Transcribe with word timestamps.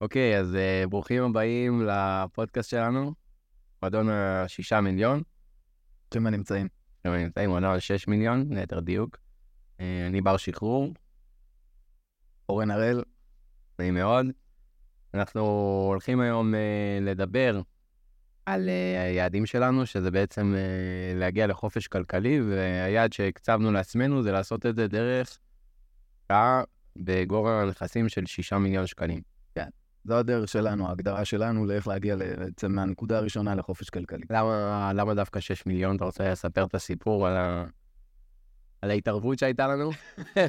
אוקיי, 0.00 0.38
אז 0.38 0.54
uh, 0.54 0.88
ברוכים 0.88 1.22
הבאים 1.22 1.86
לפודקאסט 1.86 2.70
שלנו, 2.70 3.14
מועדון 3.82 4.08
השישה 4.08 4.80
מיליון. 4.80 5.22
ברוכים 6.02 6.26
הנמצאים. 6.26 6.68
ברוכים 7.04 7.20
הנמצאים, 7.20 7.50
מועדון 7.50 7.70
על 7.70 7.80
שש 7.80 8.08
מיליון, 8.08 8.52
ליתר 8.52 8.80
דיוק. 8.80 9.16
Uh, 9.16 9.80
אני 10.06 10.20
בר 10.20 10.36
שחרור. 10.36 10.92
אורן 12.48 12.70
הראל. 12.70 13.02
נעים 13.78 13.94
מאוד. 13.94 14.26
אנחנו 15.14 15.40
הולכים 15.90 16.20
היום 16.20 16.54
uh, 16.54 16.56
לדבר 17.04 17.60
על 18.46 18.68
uh, 18.68 19.00
היעדים 19.00 19.46
שלנו, 19.46 19.86
שזה 19.86 20.10
בעצם 20.10 20.54
uh, 20.54 21.18
להגיע 21.18 21.46
לחופש 21.46 21.88
כלכלי, 21.88 22.40
והיעד 22.40 23.12
שהקצבנו 23.12 23.72
לעצמנו 23.72 24.22
זה 24.22 24.32
לעשות 24.32 24.66
את 24.66 24.76
זה 24.76 24.88
דרך 24.88 25.38
בגובה 26.96 27.62
הנכסים 27.62 28.08
של 28.08 28.26
שישה 28.26 28.58
מיליון 28.58 28.86
שקלים. 28.86 29.35
זו 30.06 30.14
הדרך 30.14 30.48
שלנו, 30.48 30.88
ההגדרה 30.88 31.24
שלנו 31.24 31.66
לאיך 31.66 31.88
להגיע 31.88 32.16
בעצם 32.16 32.72
מהנקודה 32.72 33.18
הראשונה 33.18 33.54
לחופש 33.54 33.90
כלכלי. 33.90 34.24
למה, 34.30 34.92
למה 34.94 35.14
דווקא 35.14 35.40
6 35.40 35.66
מיליון? 35.66 35.96
אתה 35.96 36.04
רוצה 36.04 36.30
לספר 36.32 36.64
את 36.64 36.74
הסיפור 36.74 37.26
על, 37.26 37.36
ה... 37.36 37.64
על 38.82 38.90
ההתערבות 38.90 39.38
שהייתה 39.38 39.66
לנו? 39.66 39.90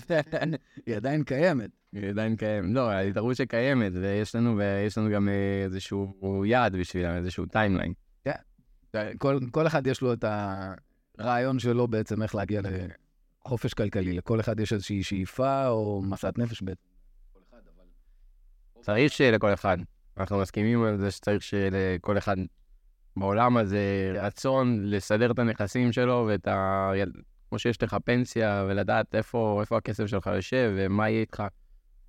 היא 0.86 0.96
עדיין 0.96 1.24
קיימת. 1.24 1.70
היא 1.94 2.10
עדיין 2.10 2.36
קיימת. 2.36 2.70
לא, 2.76 2.90
ההתערבות 2.90 3.36
שקיימת, 3.36 3.92
ויש 3.96 4.36
לנו, 4.36 4.58
ויש 4.58 4.98
לנו 4.98 5.10
גם 5.10 5.30
איזשהו 5.64 6.46
יעד 6.46 6.76
בשבילה, 6.76 7.18
איזשהו 7.18 7.46
timeline. 7.46 7.94
כן. 8.24 9.12
כל, 9.18 9.40
כל 9.52 9.68
אחד 9.68 9.88
יש 9.88 10.02
לו 10.02 10.14
את 10.14 10.26
הרעיון 11.18 11.60
שלו 11.60 11.88
בעצם 11.88 12.24
איך 12.24 12.36
להגיע 12.36 12.62
לחופש 13.46 13.74
כלכלי. 13.74 14.14
לכל 14.14 14.40
אחד 14.40 14.60
יש 14.60 14.74
איזושהי 14.74 15.04
שאיפה 15.04 15.68
או 15.68 16.02
מסעת 16.06 16.38
נפש 16.38 16.62
בעצם. 16.62 16.87
צריך 18.88 19.14
שיהיה 19.14 19.32
לכל 19.32 19.54
אחד. 19.54 19.78
אנחנו 20.18 20.40
מסכימים 20.40 20.84
על 20.84 20.98
זה 20.98 21.12
שצריך 21.12 21.44
שיהיה 21.44 21.70
לכל 21.72 22.18
אחד 22.18 22.36
בעולם 23.18 23.58
הזה 23.58 24.14
רצון 24.22 24.80
לסדר 24.84 25.32
את 25.32 25.40
הנכסים 25.40 25.92
שלו 25.92 26.26
ואת 26.30 26.48
ה... 26.48 26.92
כמו 27.50 27.60
שיש 27.60 27.84
לך 27.84 27.98
פנסיה 28.06 28.66
ולדעת 28.68 29.16
איפה, 29.16 29.58
איפה 29.62 29.78
הכסף 29.78 30.06
שלך 30.06 30.30
יושב 30.36 30.74
ומה 30.78 31.10
יהיה 31.10 31.22
איתך 31.22 31.44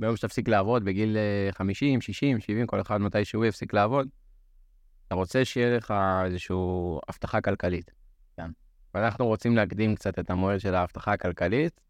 ביום 0.00 0.16
שתפסיק 0.16 0.48
לעבוד 0.48 0.84
בגיל 0.84 1.16
50, 1.50 2.00
60, 2.00 2.40
70, 2.40 2.66
כל 2.66 2.80
אחד 2.80 3.00
מתי 3.00 3.24
שהוא 3.24 3.44
יפסיק 3.44 3.72
לעבוד. 3.72 4.08
אתה 5.06 5.14
רוצה 5.14 5.44
שיהיה 5.44 5.76
לך 5.76 5.94
איזושהי 6.24 6.56
הבטחה 7.08 7.40
כלכלית. 7.40 7.90
כן. 8.36 8.50
ואנחנו 8.94 9.26
רוצים 9.26 9.56
להקדים 9.56 9.94
קצת 9.94 10.18
את 10.18 10.30
המועד 10.30 10.60
של 10.60 10.74
ההבטחה 10.74 11.12
הכלכלית, 11.12 11.80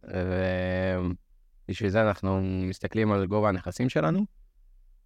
ובשביל 1.69 1.91
זה 1.91 2.03
אנחנו 2.03 2.41
מסתכלים 2.43 3.13
על 3.13 3.27
גובה 3.27 3.49
הנכסים 3.49 3.89
שלנו. 3.89 4.39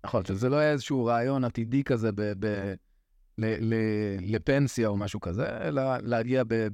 נכון, 0.05 0.25
שזה 0.25 0.48
לא 0.48 0.56
היה 0.56 0.72
איזשהו 0.72 1.05
רעיון 1.05 1.45
עתידי 1.45 1.84
כזה 1.84 2.12
ב, 2.12 2.20
ב, 2.39 2.75
ל, 3.39 3.75
ל, 3.75 3.75
לפנסיה 4.20 4.89
או 4.89 4.97
משהו 4.97 5.20
כזה, 5.20 5.58
אלא 5.61 5.83
להגיע 6.03 6.42
ב, 6.48 6.67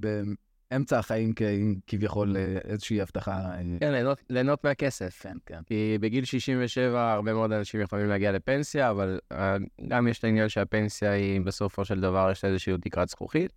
באמצע 0.70 0.98
החיים 0.98 1.32
כ, 1.36 1.42
כביכול 1.86 2.36
לאיזושהי 2.38 3.00
הבטחה. 3.00 3.32
אה, 3.32 3.62
כן, 3.80 3.92
ליהנות, 3.92 4.22
ליהנות 4.30 4.64
מהכסף. 4.64 5.18
כן, 5.22 5.36
כן. 5.46 5.62
כי 5.66 5.98
בגיל 6.00 6.24
67 6.24 7.12
הרבה 7.12 7.32
מאוד 7.32 7.52
אנשים 7.52 7.80
יכולים 7.80 8.08
להגיע 8.08 8.32
לפנסיה, 8.32 8.90
אבל 8.90 9.18
אה, 9.32 9.56
גם 9.88 10.08
יש 10.08 10.18
את 10.18 10.24
העניין 10.24 10.48
שהפנסיה 10.48 11.10
היא 11.10 11.40
בסופו 11.40 11.84
של 11.84 12.00
דבר, 12.00 12.28
יש 12.32 12.44
איזושהי 12.44 12.74
תקרת 12.80 13.08
זכוכית. 13.08 13.52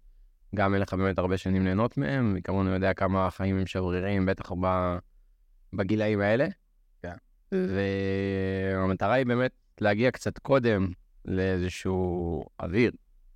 גם 0.56 0.74
אין 0.74 0.82
לך 0.82 0.94
באמת 0.94 1.18
הרבה 1.20 1.38
שנים 1.38 1.64
ליהנות 1.64 1.98
מהם, 1.98 2.36
וכמובן 2.38 2.66
הוא 2.66 2.74
יודע 2.74 2.94
כמה 2.94 3.28
החיים 3.28 3.58
הם 3.58 3.66
שבריריים, 3.66 4.26
בטח 4.26 4.52
בגילאים 5.74 6.22
האלה. 6.22 6.48
כן. 7.02 7.16
והמטרה 7.52 9.14
היא 9.14 9.26
באמת 9.26 9.52
להגיע 9.82 10.12
קצת 10.12 10.38
קודם 10.40 10.88
לאיזשהו 11.26 12.46
אוויר, 12.60 12.92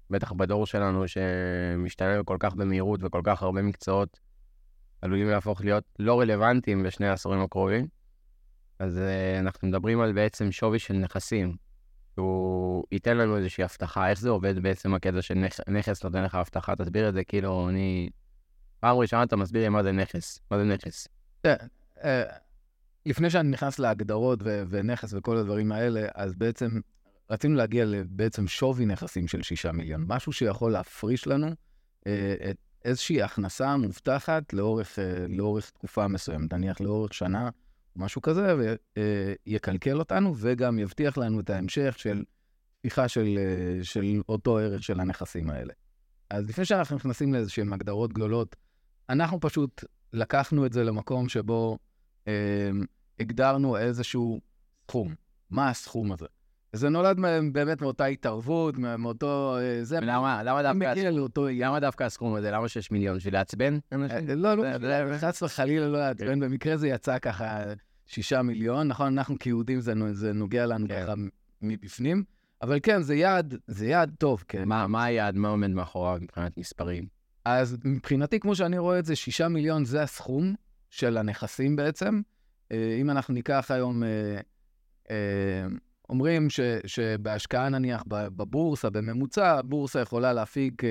בטח 0.09 0.31
בדור 0.31 0.65
שלנו 0.65 1.07
שמשתנה 1.07 2.23
כל 2.23 2.37
כך 2.39 2.53
במהירות 2.55 2.99
וכל 3.03 3.21
כך 3.23 3.43
הרבה 3.43 3.61
מקצועות 3.61 4.19
עלולים 5.01 5.29
להפוך 5.29 5.61
להיות 5.61 5.83
לא 5.99 6.19
רלוונטיים 6.19 6.83
בשני 6.83 7.07
העשורים 7.07 7.41
הקרובים. 7.41 7.87
אז 8.79 8.97
uh, 8.97 9.39
אנחנו 9.39 9.67
מדברים 9.67 10.01
על 10.01 10.13
בעצם 10.13 10.51
שווי 10.51 10.79
של 10.79 10.93
נכסים, 10.93 11.55
שהוא 12.15 12.83
ייתן 12.91 13.17
לנו 13.17 13.37
איזושהי 13.37 13.63
הבטחה, 13.63 14.09
איך 14.09 14.19
זה 14.19 14.29
עובד 14.29 14.59
בעצם 14.59 14.93
הקטע 14.93 15.21
של 15.21 15.33
נכ... 15.33 15.59
נכס 15.67 16.03
נותן 16.03 16.23
לך 16.23 16.35
הבטחה, 16.35 16.75
תסביר 16.75 17.09
את 17.09 17.13
זה, 17.13 17.23
כאילו 17.23 17.69
אני... 17.69 18.09
פעם 18.79 18.97
ראשונה 18.97 19.23
אתה 19.23 19.35
מסביר 19.35 19.61
לי 19.61 19.69
מה 19.69 19.83
זה 19.83 19.91
נכס, 19.91 20.39
מה 20.51 20.57
זה 20.57 20.63
נכס. 20.63 21.07
לפני 23.05 23.29
שאני 23.29 23.49
נכנס 23.49 23.79
להגדרות 23.79 24.39
ו- 24.43 24.63
ונכס 24.69 25.13
וכל 25.13 25.37
הדברים 25.37 25.71
האלה, 25.71 26.07
אז 26.15 26.35
בעצם 26.35 26.79
רצינו 27.29 27.55
להגיע 27.55 27.85
לבעצם 27.85 28.47
שווי 28.47 28.85
נכסים 28.85 29.27
של 29.27 29.41
שישה 29.41 29.71
מיליון, 29.71 30.05
משהו 30.07 30.33
שיכול 30.33 30.71
להפריש 30.71 31.27
לנו 31.27 31.47
אה, 32.07 32.35
את 32.49 32.57
איזושהי 32.85 33.21
הכנסה 33.21 33.77
מובטחת 33.77 34.53
לאורך, 34.53 34.99
אה, 34.99 35.25
לאורך 35.29 35.69
תקופה 35.69 36.07
מסוימת, 36.07 36.53
נניח 36.53 36.81
לאורך 36.81 37.13
שנה, 37.13 37.49
משהו 37.95 38.21
כזה, 38.21 38.55
ויקלקל 39.47 39.93
אה, 39.93 39.99
אותנו 39.99 40.33
וגם 40.37 40.79
יבטיח 40.79 41.17
לנו 41.17 41.39
את 41.39 41.49
ההמשך 41.49 41.95
של 41.97 42.23
פתיחה 42.79 43.07
של, 43.07 43.37
אה, 43.37 43.83
של 43.83 44.21
אותו 44.29 44.57
ערך 44.57 44.83
של 44.83 44.99
הנכסים 44.99 45.49
האלה. 45.49 45.73
אז 46.29 46.49
לפני 46.49 46.65
שאנחנו 46.65 46.95
נכנסים 46.95 47.33
לאיזשהן 47.33 47.73
הגדרות 47.73 48.13
גדולות, 48.13 48.55
אנחנו 49.09 49.39
פשוט 49.39 49.83
לקחנו 50.13 50.65
את 50.65 50.73
זה 50.73 50.83
למקום 50.83 51.29
שבו 51.29 51.77
הגדרנו 53.19 53.77
איזשהו 53.77 54.39
סכום. 54.87 55.13
מה 55.49 55.69
הסכום 55.69 56.11
הזה? 56.11 56.25
וזה 56.73 56.89
נולד 56.89 57.17
באמת 57.51 57.81
מאותה 57.81 58.05
התערבות, 58.05 58.77
מאותו... 58.77 59.57
אה, 59.57 59.83
זה... 59.83 59.99
למה, 60.01 60.43
למה 60.43 60.63
דווקא, 60.63 60.99
לאותו... 60.99 61.47
למה 61.47 61.79
דווקא 61.79 62.03
הסכום 62.03 62.35
הזה? 62.35 62.51
למה 62.51 62.67
6 62.67 62.91
מיליון? 62.91 63.17
בשביל 63.17 63.33
לעצבן? 63.33 63.79
אה, 63.93 63.97
לא, 64.35 64.53
לא, 64.53 65.17
חס 65.17 65.43
וחלילה 65.43 65.87
לא 65.87 65.99
לעצבן. 65.99 66.39
במקרה 66.39 66.77
זה 66.77 66.87
יצא 66.87 67.19
ככה 67.19 67.63
6 68.05 68.33
מיליון. 68.33 68.87
נכון, 68.87 69.17
אנחנו 69.17 69.39
כיהודים, 69.39 69.79
זה 70.11 70.33
נוגע 70.33 70.65
לנו 70.65 70.87
כן. 70.87 71.03
ככה 71.03 71.13
מבפנים. 71.61 72.23
אבל 72.61 72.79
כן, 72.83 73.01
זה 73.01 73.15
יעד, 73.15 73.55
זה 73.67 73.87
יעד 73.87 74.15
טוב, 74.17 74.43
כן. 74.47 74.67
מה, 74.67 74.87
מה 74.87 75.03
היעד? 75.03 75.35
מה 75.35 75.47
עומד 75.47 75.69
מאחוריו 75.69 76.17
מבחינת 76.21 76.57
מספרים? 76.57 77.07
אז 77.45 77.77
מבחינתי, 77.85 78.39
כמו 78.39 78.55
שאני 78.55 78.77
רואה 78.77 78.99
את 78.99 79.05
זה, 79.05 79.15
6 79.15 79.41
מיליון 79.41 79.85
זה 79.85 80.01
הסכום 80.01 80.55
של 80.95 81.17
הנכסים 81.17 81.75
בעצם. 81.75 82.21
אה, 82.71 82.97
אם 83.01 83.09
אנחנו 83.09 83.33
ניקח 83.33 83.71
היום, 83.71 84.03
אה, 84.03 84.09
אה, 85.11 85.65
אומרים 86.09 86.49
ש, 86.49 86.59
שבהשקעה 86.85 87.69
נניח 87.69 88.03
בבורסה, 88.07 88.89
בממוצע, 88.89 89.59
הבורסה 89.59 89.99
יכולה 89.99 90.33
להפיק 90.33 90.83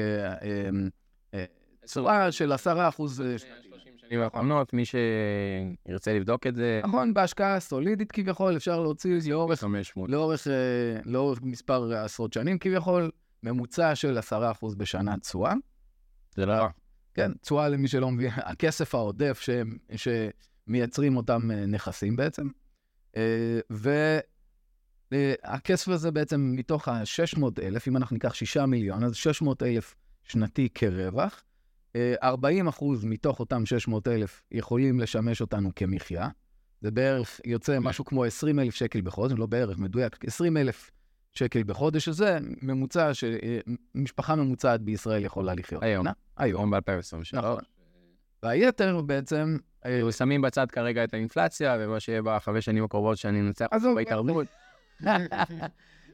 תשואה 1.85 2.33
של 2.33 2.53
10 2.53 2.89
אחוז 2.89 3.23
שנים 4.07 4.21
האחרונות, 4.21 4.73
מי 4.73 4.83
שירצה 4.85 6.15
לבדוק 6.15 6.47
את 6.47 6.57
זה. 6.57 6.81
נכון, 6.85 7.15
בהשקעה 7.15 7.61
סולידית 7.61 8.13
כביכול, 8.13 8.57
אפשר 8.57 8.81
להוציא 8.81 9.21
לאורך, 9.31 9.65
לאורך, 10.09 10.47
לאורך 11.05 11.43
מספר 11.43 11.95
עשרות 11.95 12.33
שנים 12.33 12.59
כביכול, 12.59 13.11
ממוצע 13.43 13.95
של 13.95 14.19
10% 14.19 14.77
בשנה 14.77 15.19
תשואה. 15.19 15.53
זה 16.37 16.47
לא 16.47 16.53
רע. 16.53 16.69
כן, 17.15 17.33
תשואה 17.41 17.69
למי 17.69 17.89
שלא 17.89 18.11
מבין, 18.11 18.31
הכסף 18.35 18.95
העודף 18.95 19.41
ש, 19.41 19.51
שמייצרים 20.67 21.17
אותם 21.17 21.51
אה, 21.51 21.67
נכסים 21.67 22.17
בעצם. 22.17 22.49
אה, 23.17 23.59
והכסף 25.11 25.89
הזה 25.89 26.11
בעצם 26.11 26.53
מתוך 26.57 26.89
ה-600 26.89 27.63
אלף, 27.63 27.89
אם 27.89 27.97
אנחנו 27.97 28.15
ניקח 28.15 28.35
6 28.35 28.57
מיליון, 28.57 29.05
אז 29.05 29.15
600 29.15 29.63
אלף 29.63 29.95
שנתי 30.23 30.69
כרווח. 30.75 31.45
40 32.23 32.65
אה, 32.67 32.71
אחוז 32.71 33.05
מתוך 33.05 33.41
אותם 33.41 33.67
600 33.67 34.09
אלף 34.09 34.43
יכולים 34.53 35.01
לשמש 35.01 35.41
אותנו 35.41 35.71
כמחיה. 35.77 36.29
זה 36.81 36.91
בערך 36.91 37.41
יוצא 37.45 37.79
משהו 37.81 38.05
כמו 38.05 38.25
20 38.25 38.59
אלף 38.59 38.75
שקל 38.75 39.01
בחודש, 39.01 39.35
לא 39.39 39.47
בערך, 39.47 39.79
מדויק, 39.79 40.25
20 40.25 40.57
אלף 40.57 40.91
שקל 41.35 41.63
בחודש, 41.63 42.05
שזה 42.05 42.39
ממוצע 42.63 43.11
שמשפחה 43.15 44.35
ממוצעת 44.35 44.81
בישראל 44.81 45.25
יכולה 45.25 45.55
לחיות. 45.55 45.83
היום. 45.83 46.07
היום, 46.37 46.71
ב-2023. 46.71 47.37
נכון. 47.37 47.61
והיתר 48.43 49.01
בעצם... 49.01 49.57
אה, 49.87 50.13
שמים 50.13 50.43
בצד 50.43 50.71
כרגע 50.71 51.05
את 51.05 51.15
האינפלציה, 51.15 51.77
ומה 51.81 52.01
שיהיה 52.01 52.23
בחמש 52.23 52.65
שנים 52.65 52.85
הקרובות 52.85 53.19
שאני 53.19 53.41
אנצח 53.41 53.67
בהתערבות. 53.95 54.47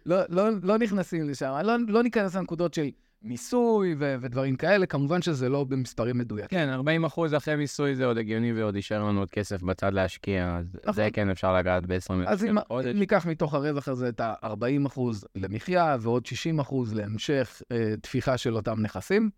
לא, 0.06 0.16
לא, 0.28 0.48
לא 0.62 0.78
נכנסים 0.78 1.28
לשם, 1.28 1.52
לא, 1.64 1.74
לא 1.88 2.02
ניכנס 2.02 2.36
לנקודות 2.36 2.74
של 2.74 2.90
מיסוי 3.22 3.94
ו- 3.98 4.14
ודברים 4.20 4.56
כאלה, 4.56 4.86
כמובן 4.86 5.22
שזה 5.22 5.48
לא 5.48 5.64
במספרים 5.64 6.18
מדויקים. 6.18 6.58
כן, 6.58 6.68
40 6.68 7.04
אחוז 7.04 7.34
אחרי 7.34 7.56
מיסוי 7.56 7.94
זה 7.94 8.04
עוד 8.04 8.18
הגיוני 8.18 8.52
ועוד 8.52 8.76
יישאר 8.76 9.04
לנו 9.04 9.18
עוד 9.18 9.30
כסף 9.30 9.62
בצד 9.62 9.92
להשקיע, 9.92 10.56
אז 10.56 10.76
נכון. 10.80 10.92
זה 10.92 11.08
כן 11.12 11.30
אפשר 11.30 11.56
לגעת 11.56 11.86
ב-20 11.86 12.12
אז 12.26 12.44
אם 12.44 12.58
ניקח 12.94 13.26
מתוך 13.26 13.54
הרווח 13.54 13.88
הזה 13.88 14.08
את 14.08 14.20
ה-40 14.20 14.86
אחוז 14.86 15.24
למחיה 15.34 15.96
ועוד 16.00 16.26
60 16.26 16.60
אחוז 16.60 16.94
להמשך 16.94 17.62
אה, 17.72 17.94
תפיחה 18.00 18.38
של 18.38 18.56
אותם 18.56 18.80
נכסים, 18.80 19.30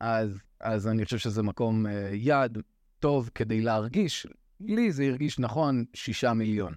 אז, 0.00 0.38
אז 0.60 0.88
אני 0.88 1.04
חושב 1.04 1.18
שזה 1.18 1.42
מקום 1.42 1.86
אה, 1.86 2.10
יעד 2.12 2.58
טוב 2.98 3.30
כדי 3.34 3.60
להרגיש, 3.60 4.26
לי 4.60 4.92
זה 4.92 5.04
הרגיש 5.04 5.38
נכון, 5.38 5.84
6 5.94 6.24
מיליון. 6.24 6.74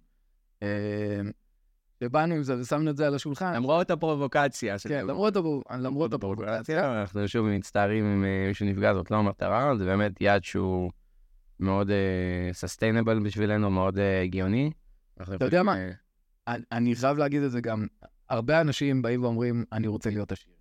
אה, 0.64 1.22
שבאנו 2.04 2.36
עם 2.36 2.44
זה 2.44 2.60
ושמנו 2.60 2.90
את 2.90 2.98
זה 2.98 3.08
על 3.08 3.16
השולחן. 3.16 3.54
למרות 3.56 3.92
הפרובוקציה. 3.92 4.76
כן, 4.80 5.08
למרות 5.80 6.14
הפרובוקציה. 6.14 7.02
אנחנו 7.02 7.28
שוב 7.28 7.48
מצטערים 7.48 8.06
אם 8.06 8.26
אה, 8.26 8.48
מישהו 8.48 8.66
נפגע, 8.66 8.94
זאת 8.94 9.12
לא 9.12 9.18
המטרה, 9.18 9.78
זה 9.78 9.86
באמת 9.86 10.22
יעד 10.22 10.44
שהוא 10.44 10.92
מאוד 11.60 11.92
סוסטיינבל 12.52 13.20
בשבילנו, 13.20 13.70
מאוד 13.70 13.98
אה, 13.98 14.22
הגיוני. 14.22 14.72
אתה 15.36 15.46
יודע 15.46 15.64
מה? 15.64 15.76
אני 16.48 16.96
חייב 16.96 17.18
להגיד 17.18 17.42
את 17.42 17.52
זה 17.52 17.62
גם, 17.62 17.88
הרבה 18.30 18.62
אנשים 18.62 19.02
באים 19.02 19.24
ואומרים, 19.24 19.66
אני 19.72 19.88
רוצה 19.88 20.10
להיות 20.10 20.32
עשיר. 20.32 20.54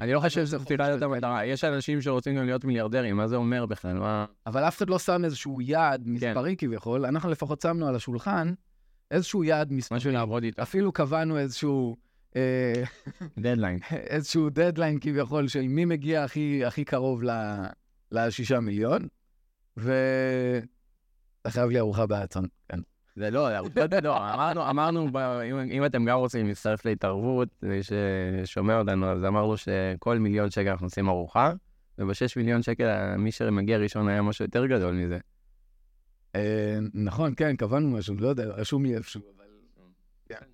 אני 0.00 0.12
לא 0.12 0.20
חושב 0.20 0.44
שזה 0.46 0.58
צריכה 0.58 0.88
להיות 0.88 1.02
המטרה. 1.02 1.44
יש 1.44 1.64
אנשים 1.64 2.00
שרוצים 2.02 2.36
גם 2.36 2.44
להיות 2.44 2.64
מיליארדרים, 2.64 3.16
מה 3.16 3.28
זה 3.28 3.36
אומר 3.36 3.66
בכלל? 3.66 3.98
אבל 4.46 4.64
אף 4.68 4.78
אחד 4.78 4.90
לא 4.90 4.98
שם 4.98 5.24
איזשהו 5.24 5.60
יעד 5.60 6.04
כן. 6.04 6.10
מספרי 6.10 6.54
כביכול, 6.58 7.06
אנחנו 7.06 7.30
לפחות 7.30 7.60
שמנו 7.60 7.88
על 7.88 7.96
השולחן 7.96 8.54
איזשהו 9.10 9.44
יעד 9.44 9.72
מספרי. 9.72 9.96
משהו 9.96 10.12
לעבוד 10.12 10.42
איתו. 10.42 10.62
אפילו 10.62 10.92
קבענו 10.92 11.38
איזשהו... 11.38 11.96
דדליין. 13.38 13.78
אה, 13.92 13.96
איזשהו 14.14 14.50
דדליין 14.50 14.98
כביכול 15.00 15.48
של 15.48 15.62
מי 15.62 15.84
מגיע 15.84 16.24
הכי, 16.24 16.64
הכי 16.64 16.84
קרוב 16.84 17.22
לשישה 18.12 18.60
מיליון, 18.60 19.08
ואתה 19.76 20.66
חייב 21.48 21.70
לי 21.70 21.78
ארוחה 21.78 22.06
באצון, 22.06 22.46
כן. 22.68 22.78
זה 23.16 23.30
לא, 23.30 23.48
לא, 24.02 24.16
אמרנו, 24.34 24.70
אמרנו, 24.70 25.08
אם 25.70 25.84
אתם 25.84 26.04
גם 26.04 26.18
רוצים 26.18 26.46
להצטרף 26.46 26.84
להתערבות, 26.84 27.48
מי 27.62 27.80
ששומע 27.82 28.78
אותנו, 28.78 29.06
אז 29.06 29.24
אמרנו 29.24 29.56
שכל 29.56 30.18
מיליון 30.18 30.50
שקל 30.50 30.68
אנחנו 30.68 30.86
עושים 30.86 31.08
ארוחה, 31.08 31.52
ובשש 31.98 32.36
מיליון 32.36 32.62
שקל, 32.62 33.16
מי 33.16 33.32
שמגיע 33.32 33.78
ראשון 33.78 34.08
היה 34.08 34.22
משהו 34.22 34.44
יותר 34.44 34.66
גדול 34.66 34.94
מזה. 34.94 35.18
אה, 36.34 36.78
נכון, 36.94 37.34
כן, 37.36 37.56
קבענו 37.56 37.90
משהו, 37.90 38.14
לא 38.18 38.28
יודע, 38.28 38.44
רשום 38.44 38.84
לי 38.84 38.96
איפשהו, 38.96 39.22
אבל... 39.36 39.44
כן. 40.28 40.44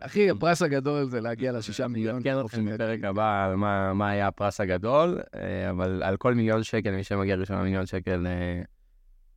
אחי, 0.00 0.30
הפרס 0.30 0.62
הגדול 0.62 1.04
זה 1.04 1.20
להגיע 1.20 1.52
לשישה 1.52 1.88
מיליון. 1.88 2.22
כן, 2.22 2.40
אתכם 2.40 2.66
בפרק 2.66 3.04
הבא 3.04 3.54
מה 3.94 4.10
היה 4.10 4.26
הפרס 4.26 4.60
הגדול, 4.60 5.20
אה, 5.34 5.70
אבל 5.70 6.02
על 6.02 6.16
כל 6.16 6.34
מיליון 6.34 6.62
שקל, 6.62 6.90
מי 6.90 7.04
שמגיע 7.04 7.36
ראשון 7.36 7.58
למיליון 7.58 7.86
שקל, 7.86 8.26
אה, 8.26 8.62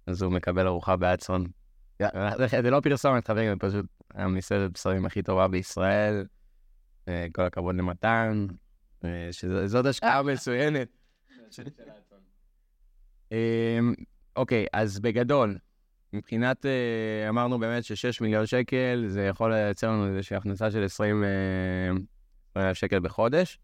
אז 0.08 0.22
הוא 0.22 0.32
מקבל 0.32 0.68
ארוחה 0.68 0.96
בעד 0.96 1.20
צאן. 1.20 1.44
זה 2.62 2.70
לא 2.70 2.80
פרסומת, 2.80 3.28
חברים, 3.28 3.50
זה 3.50 3.56
פשוט 3.60 3.86
המסעדת 4.14 4.72
בשרים 4.72 5.06
הכי 5.06 5.22
טובה 5.22 5.48
בישראל. 5.48 6.26
כל 7.32 7.42
הכבוד 7.42 7.76
למתן, 7.76 8.46
שזאת 9.32 9.86
השקעה 9.86 10.24
מצוינת. 10.34 10.88
אוקיי, 14.36 14.66
אז 14.74 15.00
בגדול, 15.00 15.58
מבחינת, 16.14 16.66
אה, 16.66 17.30
אמרנו 17.30 17.60
באמת 17.60 17.84
ש-6 17.84 18.22
מיליון 18.22 18.46
שקל, 18.46 19.04
זה 19.08 19.26
יכול 19.26 19.54
לייצר 19.54 19.90
לנו 19.90 20.08
איזושהי 20.08 20.38
הכנסה 20.38 20.72
של 20.72 20.84
20 20.84 21.24
אלף 22.58 22.78
שקל 22.78 23.00
בחודש. 23.00 23.60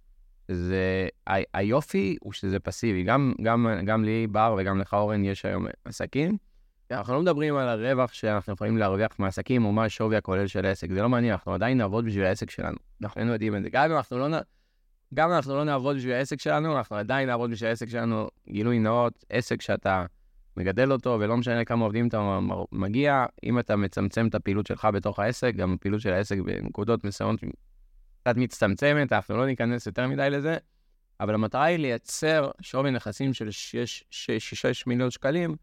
זה, 0.51 1.07
היופי 1.53 2.17
הוא 2.21 2.33
שזה 2.33 2.59
פסיבי. 2.59 3.03
גם, 3.03 3.33
גם, 3.41 3.67
גם 3.85 4.03
לי, 4.03 4.27
בר, 4.27 4.55
וגם 4.57 4.79
לך, 4.79 4.93
אורן, 4.93 5.25
יש 5.25 5.45
היום 5.45 5.67
עסקים. 5.85 6.37
אנחנו 6.91 7.13
לא 7.13 7.21
מדברים 7.21 7.55
על 7.55 7.69
הרווח 7.69 8.13
שאנחנו 8.13 8.53
יכולים 8.53 8.77
להרוויח 8.77 9.19
מעסקים, 9.19 9.65
או 9.65 9.71
מה 9.71 9.85
השווי 9.85 10.17
הכולל 10.17 10.47
של 10.47 10.65
העסק. 10.65 10.91
זה 10.91 11.01
לא 11.01 11.09
מעניין, 11.09 11.31
אנחנו 11.31 11.53
עדיין 11.53 11.77
נעבוד 11.77 12.05
בשביל 12.05 12.25
העסק 12.25 12.49
שלנו. 12.49 12.77
אנחנו 13.03 13.19
היינו 13.19 13.33
יודעים 13.33 13.55
את 13.55 13.63
זה. 13.63 13.69
גם 13.69 13.91
אם 13.91 13.97
אנחנו 13.97 14.17
לא, 14.17 14.27
גם 15.13 15.29
אם 15.29 15.35
אנחנו 15.35 15.55
לא 15.55 15.63
נעבוד 15.63 15.95
בשביל 15.95 16.13
העסק 16.13 16.39
שלנו, 16.39 16.77
אנחנו 16.77 16.95
עדיין 16.95 17.29
נעבוד 17.29 17.51
בשביל 17.51 17.69
העסק 17.69 17.89
שלנו. 17.89 18.29
גילוי 18.49 18.79
נאות, 18.79 19.25
עסק 19.29 19.61
שאתה 19.61 20.05
מגדל 20.59 20.91
אותו, 20.91 21.17
ולא 21.19 21.37
משנה 21.37 21.65
כמה 21.65 21.83
עובדים 21.85 22.07
אתה 22.07 22.39
מגיע, 22.71 23.25
אם 23.43 23.59
אתה 23.59 23.75
מצמצם 23.75 24.27
את 24.27 24.35
הפעילות 24.35 24.67
שלך 24.67 24.87
בתוך 24.93 25.19
העסק, 25.19 25.55
גם 25.55 25.73
הפעילות 25.73 26.01
של 26.01 26.13
העסק 26.13 26.37
בנקודות 26.39 27.03
מסוימות 27.03 27.39
קצת 28.21 28.37
מצטמצמת, 28.37 29.13
אנחנו 29.13 29.37
לא 29.37 29.45
ניכנס 29.45 29.85
יותר 29.85 30.07
מדי 30.07 30.29
לזה, 30.29 30.57
אבל 31.19 31.33
המטרה 31.33 31.63
היא 31.63 31.77
לייצר 31.77 32.51
שווי 32.61 32.91
נכסים 32.91 33.33
של 33.33 33.49
6 34.09 34.87
מיליון 34.87 35.11
שקלים, 35.11 35.55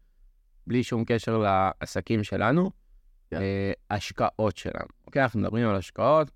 בלי 0.67 0.83
שום 0.83 1.03
קשר 1.05 1.37
לעסקים 1.37 2.23
שלנו, 2.23 2.65
yeah. 2.65 3.29
כן. 3.29 3.41
אה, 3.41 3.71
השקעות 3.89 4.57
שלנו. 4.57 4.87
אוקיי, 5.07 5.23
אנחנו 5.23 5.39
מדברים 5.39 5.69
על 5.69 5.75
השקעות, 5.75 6.31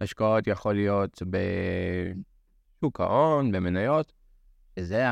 השקעות 0.00 0.46
יכול 0.46 0.74
להיות 0.74 1.22
בשוק 2.80 3.00
ההון, 3.00 3.52
במניות, 3.52 4.12
וזה 4.78 5.04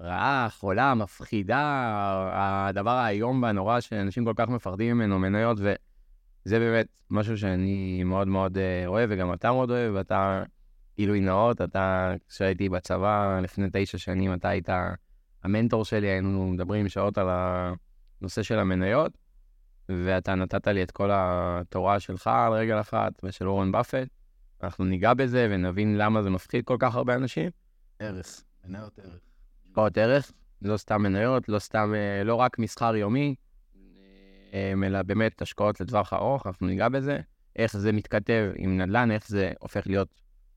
רעה, 0.00 0.48
חולה, 0.50 0.94
מפחידה, 0.94 2.30
הדבר 2.32 2.90
האיום 2.90 3.42
והנורא 3.42 3.80
שאנשים 3.80 4.24
כל 4.24 4.32
כך 4.36 4.48
מפחדים 4.48 4.96
ממנו, 4.96 5.18
מניות, 5.18 5.58
וזה 5.58 6.58
באמת 6.58 6.86
משהו 7.10 7.38
שאני 7.38 8.04
מאוד 8.04 8.28
מאוד 8.28 8.58
אה, 8.58 8.86
אוהב, 8.86 9.10
וגם 9.12 9.32
אתה 9.32 9.52
מאוד 9.52 9.70
אוהב, 9.70 9.94
ואתה 9.94 10.42
גילוי 10.96 11.20
נאות, 11.20 11.60
אתה, 11.60 12.14
כשהייתי 12.28 12.68
בצבא 12.68 13.40
לפני 13.42 13.66
תשע 13.72 13.98
שנים, 13.98 14.34
אתה 14.34 14.48
היית 14.48 14.68
המנטור 15.44 15.84
שלי, 15.84 16.06
היינו 16.06 16.46
מדברים 16.46 16.88
שעות 16.88 17.18
על 17.18 17.26
הנושא 17.30 18.42
של 18.42 18.58
המניות, 18.58 19.18
ואתה 19.88 20.34
נתת 20.34 20.66
לי 20.66 20.82
את 20.82 20.90
כל 20.90 21.10
התורה 21.12 22.00
שלך 22.00 22.26
על 22.26 22.52
רגל 22.52 22.80
אחת, 22.80 23.12
ושל 23.22 23.48
אורן 23.48 23.72
באפט. 23.72 24.08
אנחנו 24.62 24.84
ניגע 24.84 25.14
בזה 25.14 25.48
ונבין 25.50 25.98
למה 25.98 26.22
זה 26.22 26.30
מפחיד 26.30 26.64
כל 26.64 26.76
כך 26.78 26.94
הרבה 26.94 27.14
אנשים. 27.14 27.50
ערך, 27.98 28.42
מניות 28.64 28.98
ערך. 28.98 29.27
השקעות 29.78 29.98
ערך, 29.98 30.32
לא 30.62 30.76
סתם 30.76 31.02
מניות, 31.02 31.48
לא 31.48 31.58
סתם, 31.58 31.92
אה, 31.94 32.24
לא 32.24 32.34
רק 32.34 32.58
מסחר 32.58 32.96
יומי, 32.96 33.34
אה, 34.54 34.72
אלא 34.86 35.02
באמת 35.02 35.42
השקעות 35.42 35.80
לטווח 35.80 36.12
ארוך, 36.12 36.46
אנחנו 36.46 36.66
ניגע 36.66 36.88
בזה, 36.88 37.20
איך 37.56 37.76
זה 37.76 37.92
מתכתב 37.92 38.50
עם 38.56 38.80
נדל"ן, 38.80 39.10
איך 39.10 39.28
זה 39.28 39.52
הופך 39.60 39.86
להיות 39.86 40.08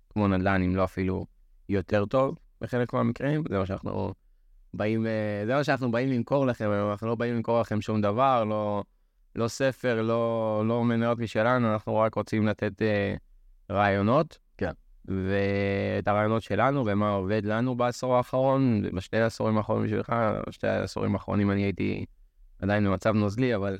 כמו 0.09 0.27
נדל"ן, 0.27 0.63
אם 0.63 0.75
לא 0.75 0.83
אפילו 0.83 1.25
יותר 1.69 2.05
טוב 2.05 2.37
בחלק 2.61 2.93
מהמקרים, 2.93 3.43
זה 3.49 3.59
מה 3.59 3.65
שאנחנו 3.65 4.13
באים, 4.73 5.07
אה, 5.07 5.43
זה 5.45 5.55
מה 5.55 5.63
שאנחנו 5.63 5.91
באים 5.91 6.09
למכור 6.09 6.45
לכם, 6.45 6.71
אנחנו 6.91 7.07
לא 7.07 7.15
באים 7.15 7.35
למכור 7.35 7.61
לכם 7.61 7.81
שום 7.81 8.01
דבר, 8.01 8.43
לא, 8.43 8.83
לא 9.35 9.47
ספר, 9.47 10.01
לא, 10.01 10.63
לא 10.67 10.83
מניות 10.83 11.19
משלנו, 11.19 11.73
אנחנו 11.73 11.95
רק 11.95 12.15
רוצים 12.15 12.47
לתת 12.47 12.81
רעיונות. 13.71 14.37
ואת 15.05 16.07
הרעיונות 16.07 16.43
שלנו 16.43 16.83
ומה 16.85 17.09
עובד 17.09 17.45
לנו 17.45 17.75
בעשור 17.75 18.15
האחרון, 18.15 18.81
בשתי 18.93 19.17
העשורים 19.17 19.57
האחרונים 19.57 19.85
בשבילך, 19.85 20.13
בשתי 20.47 20.67
העשורים 20.67 21.13
האחרונים 21.13 21.51
אני 21.51 21.61
הייתי 21.63 22.05
עדיין 22.61 22.85
במצב 22.85 23.13
נוזלי, 23.15 23.55
אבל 23.55 23.77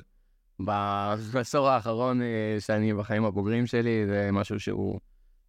בעשור 0.58 1.68
האחרון 1.68 2.22
אה, 2.22 2.56
שאני 2.58 2.94
בחיים 2.94 3.24
הבוגרים 3.24 3.66
שלי, 3.66 4.06
זה 4.06 4.28
משהו 4.32 4.60
שהוא 4.60 5.00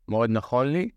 מאוד 0.08 0.30
נכון 0.30 0.68
לי. 0.68 0.90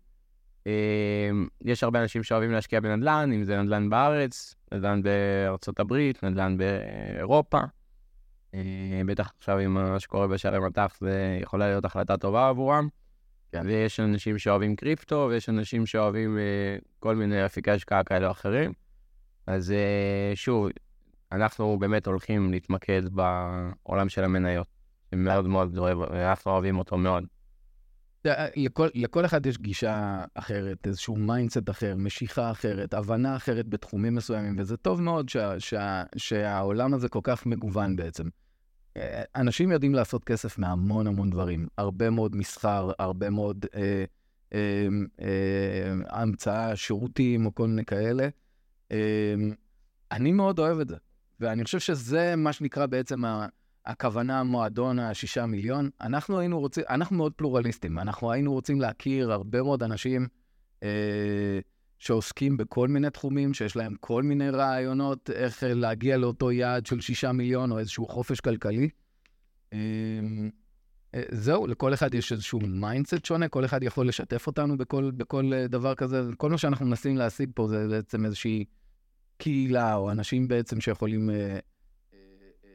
אה, 0.67 1.29
יש 1.65 1.83
הרבה 1.83 2.01
אנשים 2.01 2.23
שאוהבים 2.23 2.51
להשקיע 2.51 2.79
בנדל"ן, 2.79 3.31
אם 3.33 3.43
זה 3.43 3.61
נדל"ן 3.61 3.89
בארץ, 3.89 4.55
נדל"ן 4.73 5.01
בארצות 5.01 5.79
הברית, 5.79 6.23
נדל"ן 6.23 6.57
באירופה. 6.57 7.59
אה, 8.53 9.01
בטח 9.05 9.31
עכשיו 9.37 9.57
עם 9.57 9.73
מה 9.73 9.99
שקורה 9.99 10.27
בשערי 10.27 10.59
מטח, 10.59 10.97
זה 11.01 11.39
יכולה 11.41 11.67
להיות 11.67 11.85
החלטה 11.85 12.17
טובה 12.17 12.49
עבורם. 12.49 12.87
כן. 13.51 13.61
ויש 13.65 13.99
אנשים 13.99 14.37
שאוהבים 14.37 14.75
קריפטו, 14.75 15.27
ויש 15.29 15.49
אנשים 15.49 15.85
שאוהבים 15.85 16.37
uh, 16.37 16.85
כל 16.99 17.15
מיני 17.15 17.45
אפיקי 17.45 17.71
השקעה 17.71 18.03
כאלה 18.03 18.25
או 18.25 18.31
אחרים. 18.31 18.73
אז 19.47 19.69
uh, 19.69 20.35
שוב, 20.35 20.69
אנחנו 21.31 21.79
באמת 21.79 22.07
הולכים 22.07 22.51
להתמקד 22.51 23.01
בעולם 23.09 24.09
של 24.09 24.23
המניות, 24.23 24.67
שמאוד 25.11 25.47
מאוד 25.47 25.77
אוהב, 25.77 25.97
ואנחנו 25.97 26.51
אוהבים 26.51 26.79
אותו 26.79 26.97
מאוד. 26.97 27.23
לכל, 28.55 28.87
לכל 28.93 29.25
אחד 29.25 29.45
יש 29.45 29.57
גישה 29.57 30.23
אחרת, 30.33 30.87
איזשהו 30.87 31.15
mindset 31.15 31.69
אחר, 31.69 31.95
משיכה 31.97 32.51
אחרת, 32.51 32.93
הבנה 32.93 33.35
אחרת 33.35 33.67
בתחומים 33.67 34.15
מסוימים, 34.15 34.55
וזה 34.57 34.77
טוב 34.77 35.01
מאוד 35.01 35.29
שה, 35.29 35.59
שה, 35.59 36.03
שהעולם 36.15 36.93
הזה 36.93 37.09
כל 37.09 37.19
כך 37.23 37.45
מגוון 37.45 37.95
בעצם. 37.95 38.23
אנשים 39.35 39.71
יודעים 39.71 39.95
לעשות 39.95 40.23
כסף 40.23 40.57
מהמון 40.57 41.07
המון 41.07 41.29
דברים, 41.29 41.67
הרבה 41.77 42.09
מאוד 42.09 42.35
מסחר, 42.35 42.91
הרבה 42.99 43.29
מאוד 43.29 43.65
אה, 43.75 44.05
אה, 44.53 44.87
אה, 45.21 45.93
המצאה, 46.09 46.75
שירותים 46.75 47.45
או 47.45 47.55
כל 47.55 47.67
מיני 47.67 47.85
כאלה. 47.85 48.29
אה, 48.91 49.35
אני 50.11 50.31
מאוד 50.31 50.59
אוהב 50.59 50.79
את 50.79 50.89
זה, 50.89 50.95
ואני 51.39 51.63
חושב 51.63 51.79
שזה 51.79 52.35
מה 52.35 52.53
שנקרא 52.53 52.85
בעצם 52.85 53.25
ה... 53.25 53.47
הכוונה 53.87 54.43
מועדון 54.43 54.99
השישה 54.99 55.45
מיליון, 55.45 55.89
אנחנו 56.01 56.39
היינו 56.39 56.59
רוצים, 56.59 56.83
אנחנו 56.89 57.15
מאוד 57.15 57.33
פלורליסטים, 57.35 57.99
אנחנו 57.99 58.31
היינו 58.31 58.53
רוצים 58.53 58.81
להכיר 58.81 59.31
הרבה 59.31 59.63
מאוד 59.63 59.83
אנשים 59.83 60.27
אה, 60.83 61.59
שעוסקים 61.99 62.57
בכל 62.57 62.87
מיני 62.87 63.09
תחומים, 63.09 63.53
שיש 63.53 63.75
להם 63.75 63.95
כל 63.99 64.23
מיני 64.23 64.49
רעיונות 64.49 65.29
איך 65.29 65.63
להגיע 65.67 66.17
לאותו 66.17 66.51
יעד 66.51 66.85
של 66.85 67.01
שישה 67.01 67.31
מיליון 67.31 67.71
או 67.71 67.79
איזשהו 67.79 68.07
חופש 68.07 68.39
כלכלי. 68.39 68.89
אמ, 69.73 70.49
אה, 71.15 71.23
זהו, 71.31 71.67
לכל 71.67 71.93
אחד 71.93 72.13
יש 72.13 72.31
איזשהו 72.31 72.59
mindset 72.59 73.25
שונה, 73.25 73.47
כל 73.47 73.65
אחד 73.65 73.83
יכול 73.83 74.07
לשתף 74.07 74.47
אותנו 74.47 74.77
בכל, 74.77 75.11
בכל 75.17 75.51
אה, 75.53 75.67
דבר 75.67 75.95
כזה. 75.95 76.21
כל 76.37 76.49
מה 76.49 76.57
שאנחנו 76.57 76.85
מנסים 76.85 77.17
להשיג 77.17 77.49
פה 77.55 77.67
זה 77.67 77.87
בעצם 77.87 78.25
איזושהי 78.25 78.65
קהילה, 79.37 79.95
או 79.95 80.11
אנשים 80.11 80.47
בעצם 80.47 80.81
שיכולים 80.81 81.29
אה, 81.29 81.35
אה, 81.35 81.59
אה, 82.13 82.69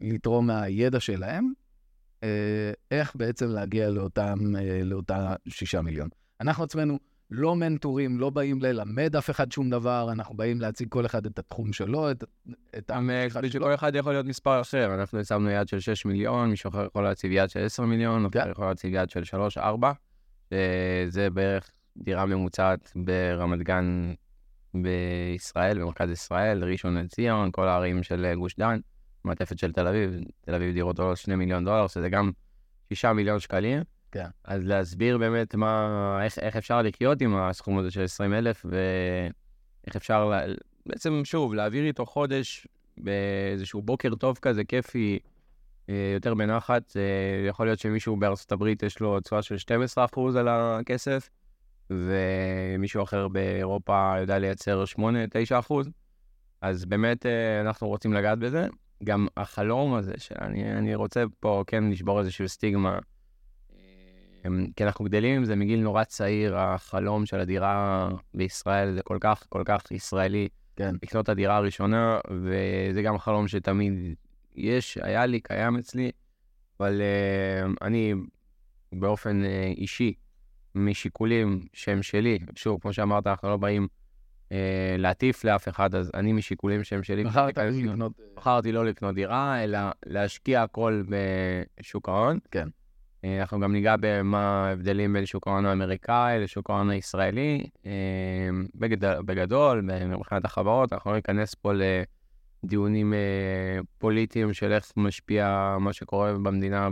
לתרום 0.00 0.46
מהידע 0.46 1.00
שלהם. 1.00 1.52
אה, 2.22 2.72
איך 2.90 3.16
בעצם 3.16 3.48
להגיע 3.48 3.90
לאותם, 3.90 4.56
אה, 4.56 4.80
לאותה 4.84 5.34
שישה 5.48 5.82
מיליון. 5.82 6.08
אנחנו 6.40 6.64
עצמנו 6.64 6.98
לא 7.30 7.56
מנטורים, 7.56 8.20
לא 8.20 8.30
באים 8.30 8.62
ללמד 8.62 9.16
אף 9.16 9.30
אחד 9.30 9.52
שום 9.52 9.70
דבר, 9.70 10.08
אנחנו 10.12 10.36
באים 10.36 10.60
להציג 10.60 10.88
כל 10.88 11.06
אחד 11.06 11.26
את 11.26 11.38
התחום 11.38 11.72
שלו, 11.72 12.10
את, 12.10 12.24
את 12.78 12.90
גם 12.90 13.10
אה, 13.10 13.26
כל 13.60 13.74
אחד 13.74 13.94
יכול 13.94 14.12
להיות 14.12 14.26
מספר 14.26 14.60
אחר. 14.60 14.94
אנחנו 14.94 15.18
הצבנו 15.18 15.50
יעד 15.50 15.68
של 15.68 15.80
6 15.80 16.06
מיליון, 16.06 16.50
מישהו 16.50 16.68
אחר 16.68 16.86
יכול 16.86 17.04
להציב 17.04 17.32
יעד 17.32 17.50
של 17.50 17.64
10 17.64 17.82
מיליון, 17.82 18.30
כן. 18.30 18.50
יכול 18.50 18.66
להציב 18.66 18.94
יעד 18.94 19.10
של 19.10 19.22
3-4. 20.50 20.54
זה 21.08 21.30
בערך 21.30 21.70
דירה 21.96 22.26
ממוצעת 22.26 22.92
ברמת 22.96 23.62
גן 23.62 24.12
בישראל, 24.74 25.78
במרכז 25.78 26.10
ישראל, 26.10 26.64
ראשון 26.64 26.96
לציון, 26.96 27.50
כל 27.52 27.68
הערים 27.68 28.02
של 28.02 28.32
גוש 28.34 28.56
דן, 28.56 28.78
מעטפת 29.24 29.58
של 29.58 29.72
תל 29.72 29.86
אביב, 29.86 30.10
תל 30.40 30.54
אביב 30.54 30.74
דירות 30.74 30.98
עולות 30.98 31.16
2 31.16 31.38
מיליון 31.38 31.64
דולר, 31.64 31.86
שזה 31.86 32.08
גם 32.08 32.30
6 32.92 33.04
מיליון 33.04 33.40
שקלים. 33.40 33.82
כן. 34.12 34.26
אז 34.44 34.64
להסביר 34.64 35.18
באמת 35.18 35.54
מה, 35.54 36.18
איך, 36.24 36.38
איך 36.38 36.56
אפשר 36.56 36.82
לחיות 36.82 37.20
עם 37.20 37.36
הסכום 37.36 37.78
הזה 37.78 37.90
של 37.90 38.02
20 38.04 38.34
אלף, 38.34 38.66
ואיך 38.68 39.96
אפשר, 39.96 40.24
לה, 40.24 40.40
בעצם, 40.86 41.20
שוב, 41.24 41.54
להעביר 41.54 41.84
איתו 41.84 42.06
חודש 42.06 42.66
באיזשהו 42.98 43.82
בוקר 43.82 44.14
טוב 44.14 44.38
כזה, 44.42 44.64
כיפי, 44.64 45.18
אה, 45.88 46.10
יותר 46.14 46.34
בנחת. 46.34 46.96
אה, 46.96 47.48
יכול 47.48 47.66
להיות 47.66 47.78
שמישהו 47.78 48.16
בארצות 48.16 48.52
הברית 48.52 48.82
יש 48.82 49.00
לו 49.00 49.20
תשואה 49.20 49.42
של 49.42 49.56
12% 49.58 50.36
על 50.36 50.48
הכסף, 50.48 51.30
ומישהו 51.90 53.02
אחר 53.02 53.28
באירופה 53.28 54.14
יודע 54.20 54.38
לייצר 54.38 54.84
8-9%. 54.86 55.88
אז 56.60 56.84
באמת 56.84 57.26
אה, 57.26 57.60
אנחנו 57.60 57.88
רוצים 57.88 58.12
לגעת 58.12 58.38
בזה. 58.38 58.66
גם 59.04 59.26
החלום 59.36 59.94
הזה, 59.94 60.12
שאני 60.18 60.94
רוצה 60.94 61.24
פה 61.40 61.64
כן 61.66 61.90
לשבור 61.90 62.18
איזושהי 62.18 62.48
סטיגמה. 62.48 62.98
כי 64.76 64.84
אנחנו 64.84 65.04
גדלים 65.04 65.36
עם 65.36 65.44
זה 65.44 65.56
מגיל 65.56 65.80
נורא 65.80 66.04
צעיר, 66.04 66.56
החלום 66.58 67.26
של 67.26 67.40
הדירה 67.40 68.08
בישראל 68.34 68.94
זה 68.94 69.02
כל 69.02 69.18
כך, 69.20 69.46
כל 69.48 69.62
כך 69.64 69.90
ישראלי. 69.90 70.48
כן. 70.76 70.94
לקנות 71.02 71.24
את 71.24 71.28
הדירה 71.28 71.56
הראשונה, 71.56 72.18
וזה 72.30 73.02
גם 73.02 73.18
חלום 73.18 73.48
שתמיד 73.48 74.14
יש, 74.56 74.98
היה 75.02 75.26
לי, 75.26 75.40
קיים 75.40 75.76
אצלי, 75.76 76.10
אבל 76.80 77.00
uh, 77.00 77.86
אני 77.86 78.14
באופן 78.92 79.42
uh, 79.42 79.46
אישי, 79.78 80.14
משיקולים 80.74 81.60
שהם 81.72 82.02
שלי, 82.02 82.38
שוב, 82.56 82.80
כמו 82.80 82.92
שאמרת, 82.92 83.26
אנחנו 83.26 83.48
לא 83.48 83.56
באים 83.56 83.88
uh, 84.48 84.52
להטיף 84.98 85.44
לאף 85.44 85.68
אחד, 85.68 85.94
אז 85.94 86.10
אני 86.14 86.32
משיקולים 86.32 86.84
שהם 86.84 87.02
שלי. 87.02 87.24
בחרתי 87.24 87.82
לקנות... 87.82 88.12
בחרתי 88.36 88.72
לא 88.72 88.84
לקנות 88.84 89.14
דירה, 89.14 89.64
אלא 89.64 89.78
להשקיע 90.06 90.62
הכל 90.62 91.02
בשוק 91.08 92.08
ההון. 92.08 92.38
כן. 92.50 92.68
אה, 93.26 93.40
אנחנו 93.40 93.60
גם 93.60 93.72
ניגע 93.72 93.94
במה 94.00 94.66
ההבדלים 94.68 95.12
בין 95.12 95.26
שוק 95.26 95.48
ההון 95.48 95.66
האמריקאי 95.66 96.38
לשוק 96.40 96.70
ההון 96.70 96.90
הישראלי. 96.90 97.66
אה, 97.86 97.90
בגדול, 98.74 99.22
בגדול, 99.22 99.80
מבחינת 100.08 100.44
החברות, 100.44 100.92
אנחנו 100.92 101.10
לא 101.10 101.16
ניכנס 101.16 101.54
פה 101.54 101.72
לדיונים 102.64 103.14
אה, 103.14 103.78
פוליטיים 103.98 104.52
של 104.52 104.72
איך 104.72 104.92
משפיע 104.96 105.76
מה 105.80 105.92
שקורה 105.92 106.32
במדינה 106.32 106.88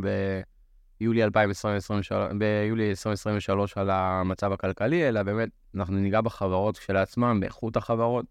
ביולי 1.01 1.25
2023, 1.25 2.13
ביולי 2.39 2.91
2023 2.91 3.79
על 3.79 3.91
המצב 3.91 4.53
הכלכלי, 4.53 5.09
אלא 5.09 5.23
באמת 5.23 5.49
אנחנו 5.75 5.97
ניגע 5.97 6.21
בחברות 6.21 6.79
כשלעצמן, 6.79 7.41
באיכות 7.41 7.77
החברות. 7.77 8.27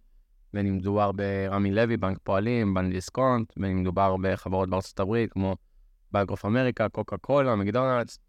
בין 0.54 0.68
אם 0.68 0.78
מדובר 0.78 1.12
ברמי 1.12 1.72
לוי, 1.72 1.98
בנק 1.98 2.18
פועלים, 2.24 2.74
בנק 2.74 2.94
דיסקונט, 2.94 3.54
בין 3.58 3.72
אם 3.72 3.82
מדובר 3.82 4.16
בחברות 4.22 4.70
בארצות 4.70 5.00
הברית 5.00 5.34
כמו 5.34 5.56
בנק 6.14 6.32
אוף 6.32 6.46
אמריקה, 6.46 6.90
קוקה 6.90 7.18
קולה, 7.18 7.56
מקדונלדס, 7.56 8.20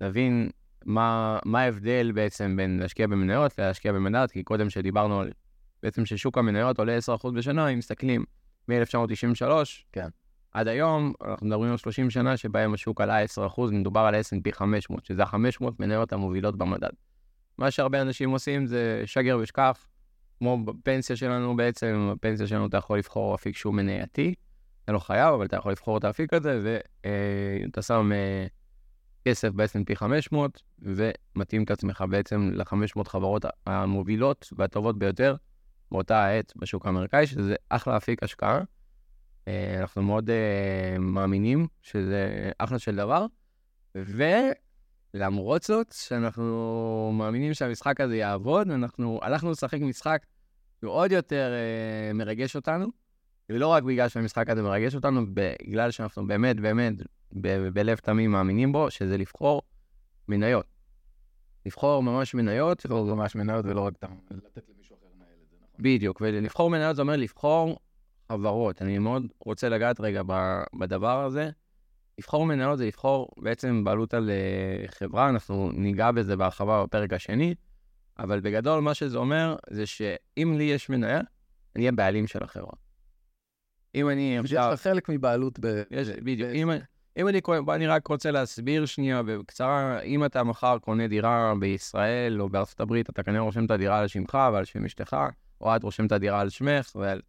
להבין 0.00 0.50
מה, 0.84 1.38
מה 1.44 1.60
ההבדל 1.60 2.12
בעצם 2.14 2.56
בין 2.56 2.78
להשקיע 2.78 3.06
במניות 3.06 3.58
להשקיע 3.58 3.92
בנדל"ן, 3.92 4.30
כי 4.30 4.42
קודם 4.42 4.70
שדיברנו 4.70 5.20
על 5.20 5.30
בעצם 5.82 6.06
ששוק 6.06 6.38
המניות 6.38 6.78
עולה 6.78 6.98
10% 7.22 7.30
בשנה, 7.30 7.68
אם 7.68 7.78
מסתכלים 7.78 8.24
מ-1993, 8.68 9.44
כן. 9.92 10.08
עד 10.52 10.68
היום, 10.68 11.12
אנחנו 11.24 11.46
מדברים 11.46 11.70
על 11.70 11.76
30 11.76 12.10
שנה 12.10 12.36
שבהם 12.36 12.74
השוק 12.74 13.00
עלה 13.00 13.24
10%, 13.24 13.60
מדובר 13.72 14.00
על 14.00 14.14
S&P 14.14 14.52
500, 14.52 15.04
שזה 15.04 15.22
ה-500 15.22 15.64
מניות 15.78 16.12
המובילות 16.12 16.58
במדד. 16.58 16.90
מה 17.58 17.70
שהרבה 17.70 18.00
אנשים 18.00 18.30
עושים 18.30 18.66
זה 18.66 19.02
שגר 19.06 19.38
ושכח, 19.42 19.86
כמו 20.38 20.64
בפנסיה 20.64 21.16
שלנו 21.16 21.56
בעצם, 21.56 22.12
בפנסיה 22.14 22.46
שלנו 22.46 22.66
אתה 22.66 22.76
יכול 22.76 22.98
לבחור 22.98 23.34
אפיק 23.34 23.56
שהוא 23.56 23.74
מנייתי, 23.74 24.34
אתה 24.84 24.92
לא 24.92 24.98
חייב, 24.98 25.34
אבל 25.34 25.46
אתה 25.46 25.56
יכול 25.56 25.72
לבחור 25.72 25.98
את 25.98 26.04
האפיק 26.04 26.32
הזה, 26.34 26.78
ואתה 27.62 27.82
שם 27.82 28.12
אה, 28.12 28.46
כסף 29.24 29.48
ב-S&P 29.48 29.94
500, 29.94 30.62
ומתאים 30.78 31.62
את 31.64 31.70
עצמך 31.70 32.04
בעצם 32.10 32.50
ל-500 32.54 33.08
חברות 33.08 33.44
המובילות 33.66 34.52
והטובות 34.56 34.98
ביותר 34.98 35.36
באותה 35.92 36.24
העת 36.24 36.52
בשוק 36.56 36.86
האמריקאי, 36.86 37.26
שזה 37.26 37.54
אחלה 37.68 37.96
אפיק 37.96 38.22
השקעה. 38.22 38.60
אה, 39.48 39.76
אנחנו 39.80 40.02
מאוד 40.02 40.30
אה, 40.30 40.98
מאמינים 40.98 41.66
שזה 41.82 42.50
אחלה 42.58 42.78
של 42.78 42.96
דבר, 42.96 43.26
ולמרות 43.94 45.62
זאת, 45.62 45.92
שאנחנו 45.92 47.12
מאמינים 47.14 47.54
שהמשחק 47.54 48.00
הזה 48.00 48.16
יעבוד, 48.16 48.70
אנחנו 48.70 49.20
הלכנו 49.22 49.50
לשחק 49.50 49.80
משחק 49.80 50.26
שהוא 50.80 50.92
עוד 50.92 51.12
יותר 51.12 51.52
מרגש 52.14 52.56
אותנו. 52.56 53.01
ולא 53.52 53.68
רק 53.68 53.82
בגלל 53.82 54.08
שהמשחק 54.08 54.50
הזה 54.50 54.62
מרגש 54.62 54.94
אותנו, 54.94 55.20
בגלל 55.34 55.90
שאנחנו 55.90 56.26
באמת, 56.26 56.60
באמת, 56.60 56.94
בלב 57.72 57.96
תמים 57.96 58.32
מאמינים 58.32 58.72
בו, 58.72 58.90
שזה 58.90 59.16
לבחור 59.18 59.62
מניות. 60.28 60.66
לבחור 61.66 62.02
ממש 62.02 62.34
מניות. 62.34 62.84
לבחור 62.84 63.14
ממש 63.14 63.36
מניות 63.36 63.64
ולא 63.64 63.80
רק 63.80 63.94
לתת 64.30 64.62
למישהו 64.74 64.96
אחר 64.96 65.06
לנהל 65.16 65.28
את 65.44 65.50
זה, 65.50 65.56
נכון? 65.62 65.82
בדיוק, 65.84 66.20
ולבחור 66.20 66.70
מניות 66.70 66.96
זה 66.96 67.02
אומר 67.02 67.16
לבחור 67.16 67.78
חברות. 68.28 68.82
אני 68.82 68.98
מאוד 68.98 69.26
רוצה 69.44 69.68
לגעת 69.68 70.00
רגע 70.00 70.22
בדבר 70.78 71.24
הזה. 71.24 71.50
לבחור 72.18 72.46
מניות 72.46 72.78
זה 72.78 72.86
לבחור 72.86 73.28
בעצם 73.36 73.84
בעלות 73.84 74.14
על 74.14 74.30
אה, 74.30 74.88
חברה, 74.88 75.28
אנחנו 75.28 75.70
ניגע 75.72 76.10
בזה 76.10 76.36
בהרחבה 76.36 76.84
בפרק 76.84 77.12
השני, 77.12 77.54
אבל 78.18 78.40
בגדול 78.40 78.80
מה 78.80 78.94
שזה 78.94 79.18
אומר 79.18 79.56
זה 79.70 79.86
שאם 79.86 80.54
לי 80.58 80.64
יש 80.64 80.90
מניה, 80.90 81.20
אני 81.76 81.84
אהיה 81.84 81.92
בעלים 81.92 82.26
של 82.26 82.44
החברה. 82.44 82.81
אם 83.94 84.08
אני. 84.08 84.38
יש 84.44 84.52
לך 84.52 84.80
חלק 84.80 85.08
מבעלות 85.08 85.58
ב... 85.60 85.82
יש, 85.90 86.08
בדיוק. 86.08 86.50
אם, 86.54 86.70
אם 87.16 87.28
אני, 87.28 87.40
אני 87.68 87.86
רק 87.86 88.06
רוצה 88.06 88.30
להסביר 88.30 88.86
שנייה 88.86 89.22
בקצרה, 89.22 90.00
אם 90.00 90.24
אתה 90.24 90.44
מחר 90.44 90.78
קונה 90.78 91.08
דירה 91.08 91.52
בישראל 91.60 92.40
או 92.40 92.48
בארצות 92.48 92.80
הברית, 92.80 93.10
אתה 93.10 93.22
כנראה 93.22 93.40
רושם 93.40 93.64
את 93.64 93.70
הדירה 93.70 93.98
על 93.98 94.08
שמך 94.08 94.38
ועל 94.52 94.64
שם 94.64 94.84
אשתך, 94.84 95.16
או 95.60 95.76
את 95.76 95.82
רושם 95.82 96.06
את 96.06 96.12
הדירה 96.12 96.40
על 96.40 96.48
שמך 96.48 96.96
ועל 96.96 97.20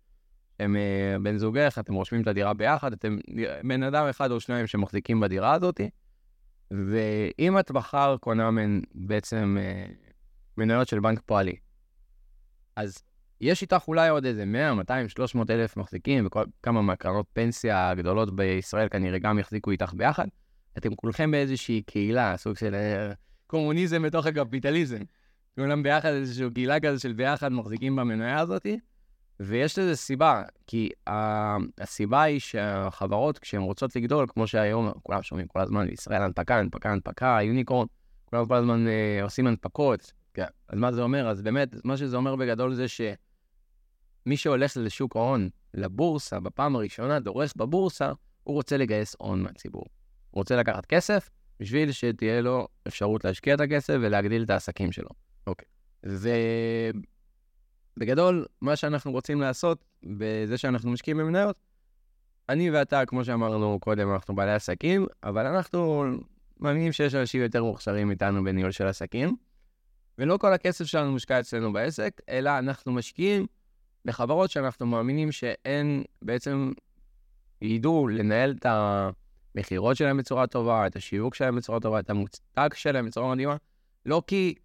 הם 0.60 0.76
אה, 0.76 1.16
בן 1.24 1.38
זוגך, 1.38 1.80
אתם 1.80 1.94
רושמים 1.94 2.22
את 2.22 2.28
הדירה 2.28 2.54
ביחד, 2.54 2.94
אתם 2.94 3.18
בן 3.64 3.84
אדם 3.84 4.08
אחד 4.10 4.32
או 4.32 4.40
שניים 4.40 4.68
שמחזיקים 4.68 5.20
בדירה 5.20 5.54
הזאת, 5.54 5.82
ואם 6.72 7.60
את 7.60 7.72
מחר 7.72 8.16
קונה 8.20 8.52
מן 8.52 8.80
בעצם 8.96 9.58
אה, 9.60 9.86
מניות 10.58 10.88
של 10.88 11.00
בנק 11.00 11.22
פועלי, 11.26 11.56
אז 12.76 13.04
יש 13.42 13.62
איתך 13.62 13.84
אולי 13.88 14.10
עוד 14.10 14.26
איזה 14.26 14.46
100, 14.46 14.74
200, 14.74 15.10
300 15.10 15.50
אלף 15.50 15.78
מחזיקים, 15.78 16.28
וכמה 16.28 16.82
מהקרנות 16.82 17.26
פנסיה 17.34 17.90
הגדולות 17.90 18.36
בישראל 18.36 18.90
כנראה 18.90 19.20
גם 19.20 19.40
יחזיקו 19.40 19.72
איתך 19.72 19.94
ביחד. 19.94 20.28
אתם 20.78 20.96
כולכם 20.96 21.32
באיזושהי 21.32 21.82
קהילה, 21.82 22.38
סוג 22.38 22.58
של 22.58 22.76
אה, 22.76 23.12
קומוניזם 23.48 24.04
בתוך 24.04 24.26
הקפיטליזם. 24.26 25.00
כולם 25.56 25.84
ביחד, 25.84 26.10
איזושהי 26.10 26.50
קהילה 26.54 26.80
כזה 26.80 27.00
של 27.00 27.14
ביחד 27.14 27.52
מחזיקים 27.52 27.96
במנויה 27.96 28.40
הזאת, 28.40 28.66
ויש 29.40 29.80
לזה 29.80 29.96
סיבה, 29.96 30.44
כי 30.68 30.90
הסיבה 31.78 32.22
היא 32.22 32.40
שהחברות, 32.40 33.40
כשהן 33.40 33.62
רוצות 33.62 33.96
לגדול, 33.96 34.26
כמו 34.30 34.48
שהיום 34.48 34.92
כולם 35.04 35.24
שומעים 35.24 35.48
כל 35.48 35.60
הזמן, 35.60 35.90
ישראל 35.90 36.22
הנפקה, 36.22 36.60
הנפקה, 36.60 36.92
הנפקה, 36.92 37.38
יוניקורן, 37.42 37.88
כולם 38.26 38.46
כל 38.46 38.56
הזמן 38.56 38.88
אה, 38.88 39.24
עושים 39.24 39.48
הנפקות. 39.48 40.14
כן. 40.34 40.46
אז 40.68 40.80
מה 40.80 40.92
זה 40.92 41.02
אומר? 41.02 41.28
אז 41.28 41.42
באמת, 41.42 41.86
מה 41.86 41.98
שזה 41.98 42.18
אומר 42.18 42.36
בגדול 42.36 42.74
זה 42.74 42.88
ש... 42.88 43.02
מי 44.26 44.38
שהולך 44.38 44.78
לשוק 44.78 45.16
ההון, 45.16 45.50
לבורסה, 45.74 46.40
בפעם 46.40 46.76
הראשונה, 46.76 47.20
דורס 47.20 47.54
בבורסה, 47.54 48.12
הוא 48.44 48.56
רוצה 48.56 48.78
לגייס 48.78 49.16
הון 49.20 49.42
מהציבור. 49.42 49.86
הוא 50.32 50.40
רוצה 50.40 50.56
לקחת 50.56 50.86
כסף 50.86 51.30
בשביל 51.60 51.92
שתהיה 51.92 52.42
לו 52.42 52.68
אפשרות 52.88 53.26
להשקיע 53.26 53.54
את 53.56 53.60
הכסף 53.60 53.94
ולהגדיל 54.02 54.44
את 54.44 54.50
העסקים 54.50 54.92
שלו. 54.92 55.10
אוקיי. 55.48 55.68
ובגדול, 57.96 58.46
מה 58.62 58.76
שאנחנו 58.76 59.12
רוצים 59.12 59.42
לעשות 59.42 59.86
בזה 60.04 60.58
שאנחנו 60.58 60.92
משקיעים 60.92 61.18
במניות, 61.18 61.56
אני 62.50 62.72
ואתה, 62.72 63.06
כמו 63.06 63.26
שאמרנו 63.26 63.80
קודם, 63.80 64.14
אנחנו 64.14 64.36
בעלי 64.36 64.54
עסקים, 64.54 65.06
אבל 65.24 65.46
אנחנו 65.46 66.06
מאמינים 66.60 66.92
שיש 66.92 67.16
אנשים 67.16 67.42
יותר 67.42 67.64
מוכשרים 67.64 68.12
איתנו 68.12 68.44
בניהול 68.44 68.72
של 68.72 68.88
עסקים, 68.88 69.36
ולא 70.18 70.38
כל 70.38 70.54
הכסף 70.54 70.86
שלנו 70.86 71.12
מושקע 71.12 71.40
אצלנו 71.40 71.74
בעסק, 71.74 72.22
אלא 72.30 72.60
אנחנו 72.60 72.92
משקיעים 72.92 73.46
בחברות 74.06 74.50
שאנחנו 74.50 74.86
מאמינים 74.86 75.32
שהן 75.32 76.04
בעצם 76.22 76.72
ידעו 77.62 78.08
לנהל 78.08 78.56
את 78.60 78.66
המכירות 78.66 79.98
שלהם 79.98 80.18
בצורה 80.18 80.48
טובה, 80.48 80.88
את 80.88 80.96
השיווק 80.96 81.36
שלהם 81.36 81.56
בצורה 81.56 81.80
טובה, 81.80 82.00
את 82.00 82.10
המותג 82.10 82.70
שלהם 82.74 83.06
בצורה 83.06 83.32
מדהימה, 83.32 83.56
לא 84.06 84.24
כי 84.28 84.56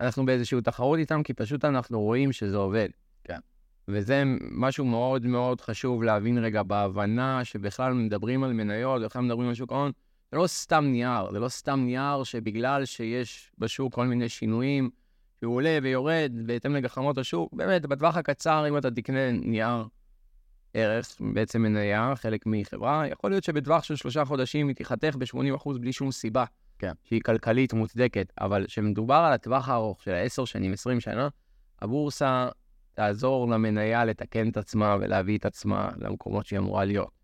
אנחנו 0.00 0.26
באיזושהי 0.26 0.60
תחרות 0.60 0.98
איתם, 0.98 1.22
כי 1.22 1.34
פשוט 1.34 1.64
אנחנו 1.64 2.00
רואים 2.00 2.32
שזה 2.32 2.56
עובד. 2.56 2.88
כן. 3.24 3.38
וזה 3.88 4.22
משהו 4.50 4.84
מאוד 4.84 5.26
מאוד 5.26 5.60
חשוב 5.60 6.02
להבין 6.02 6.38
רגע 6.38 6.62
בהבנה 6.62 7.44
שבכלל 7.44 7.92
מדברים 7.92 8.44
על 8.44 8.52
מניות, 8.52 9.02
בכלל 9.02 9.22
מדברים 9.22 9.48
על 9.48 9.54
שוק 9.54 9.72
ההון, 9.72 9.92
זה 10.32 10.38
לא 10.38 10.46
סתם 10.46 10.84
נייר, 10.84 11.32
זה 11.32 11.38
לא 11.38 11.48
סתם 11.48 11.80
נייר 11.80 12.24
שבגלל 12.24 12.84
שיש 12.84 13.52
בשוק 13.58 13.94
כל 13.94 14.06
מיני 14.06 14.28
שינויים, 14.28 14.90
שהוא 15.40 15.54
עולה 15.54 15.78
ויורד 15.82 16.32
בהתאם 16.46 16.74
לגחמות 16.76 17.18
השוק, 17.18 17.52
באמת, 17.52 17.86
בטווח 17.86 18.16
הקצר, 18.16 18.68
אם 18.68 18.78
אתה 18.78 18.90
תקנה 18.90 19.32
נייר 19.32 19.84
ערך, 20.74 21.16
בעצם 21.34 21.62
מניה, 21.62 22.12
חלק 22.16 22.42
מחברה, 22.46 23.06
יכול 23.06 23.30
להיות 23.30 23.44
שבטווח 23.44 23.84
של 23.84 23.96
שלושה 23.96 24.24
חודשים 24.24 24.68
היא 24.68 24.76
תיחתך 24.76 25.16
ב-80% 25.16 25.78
בלי 25.80 25.92
שום 25.92 26.10
סיבה. 26.10 26.44
כן. 26.78 26.92
שהיא 27.04 27.20
כלכלית 27.20 27.72
מוצדקת, 27.72 28.32
אבל 28.40 28.66
כשמדובר 28.66 29.14
על 29.14 29.32
הטווח 29.32 29.68
הארוך 29.68 30.02
של 30.02 30.14
10 30.14 30.44
שנים, 30.44 30.72
20 30.72 31.00
שנה, 31.00 31.28
הבורסה 31.82 32.48
תעזור 32.94 33.48
למניה 33.48 34.04
לתקן 34.04 34.48
את 34.48 34.56
עצמה 34.56 34.96
ולהביא 35.00 35.38
את 35.38 35.46
עצמה 35.46 35.88
למקומות 35.96 36.46
שהיא 36.46 36.58
אמורה 36.58 36.84
להיות. 36.84 37.19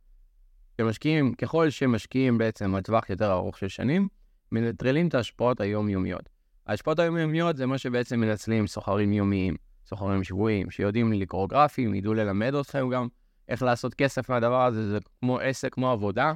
כשמשקיעים, 0.77 1.35
ככל 1.35 1.71
שמשקיעים 1.71 2.39
בעצם 2.39 2.75
על 2.75 2.83
טווח 2.83 3.11
יותר 3.11 3.33
ארוך 3.33 3.59
של 3.59 3.69
שנים, 3.69 4.09
מנטרלים 4.53 5.09
את 5.09 5.15
ההשפעות 5.15 5.61
היומיומיות. 5.61 6.29
ההשפעות 6.67 6.99
היומיומיות 6.99 7.57
זה 7.57 7.67
מה 7.67 7.79
שבעצם 7.79 8.21
מנצלים 8.21 8.67
סוחרים 8.67 9.13
יומיים, 9.13 9.57
סוחרים 9.87 10.25
שבועיים, 10.25 10.71
שיודעים 10.71 11.13
לקרוא 11.13 11.49
גרפים, 11.49 11.95
ידעו 11.95 12.15
ללמד 12.15 12.55
אתכם 12.55 12.89
גם 12.91 13.09
איך 13.49 13.63
לעשות 13.63 13.95
כסף 13.95 14.31
מהדבר 14.31 14.65
הזה, 14.65 14.91
זה 14.91 14.99
כמו 15.21 15.39
עסק, 15.39 15.75
כמו 15.75 15.91
עבודה, 15.91 16.33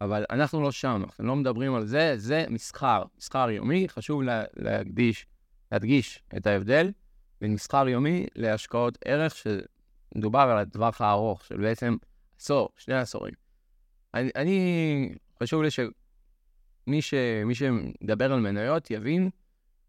אבל 0.00 0.24
אנחנו 0.30 0.62
לא 0.62 0.72
שם, 0.72 1.02
אנחנו 1.04 1.24
לא 1.24 1.36
מדברים 1.36 1.74
על 1.74 1.86
זה, 1.86 2.12
זה 2.16 2.44
מסחר, 2.48 3.02
מסחר 3.18 3.50
יומי, 3.50 3.88
חשוב 3.88 4.22
לה, 4.22 4.44
להקדיש, 4.56 5.26
להדגיש 5.72 6.22
את 6.36 6.46
ההבדל 6.46 6.92
בין 7.40 7.54
מסחר 7.54 7.88
יומי 7.88 8.26
להשקעות 8.36 8.98
ערך, 9.04 9.34
שמדובר 9.36 10.40
על 10.40 10.58
הטווח 10.58 11.00
הארוך, 11.00 11.44
של 11.44 11.56
בעצם 11.56 11.96
עשור, 12.40 12.68
שני 12.76 12.94
עשורים. 12.94 13.43
אני, 14.14 14.30
אני 14.36 15.14
חשוב 15.42 15.62
לי 15.62 15.68
שמי 15.70 17.02
ש, 17.02 17.14
שמדבר 17.52 18.32
על 18.32 18.40
מניות 18.40 18.90
יבין 18.90 19.30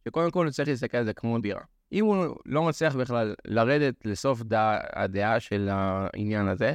שקודם 0.05 0.31
כל 0.31 0.45
הוא 0.45 0.51
צריך 0.51 0.69
להסתכל 0.69 0.97
על 0.97 1.05
זה 1.05 1.13
כמו 1.13 1.39
דירה. 1.39 1.61
אם 1.91 2.05
הוא 2.05 2.35
לא 2.45 2.63
מצליח 2.63 2.95
בכלל 2.95 3.35
לרדת 3.45 4.05
לסוף 4.05 4.41
דע, 4.41 4.77
הדעה 4.93 5.39
של 5.39 5.69
העניין 5.71 6.47
הזה, 6.47 6.73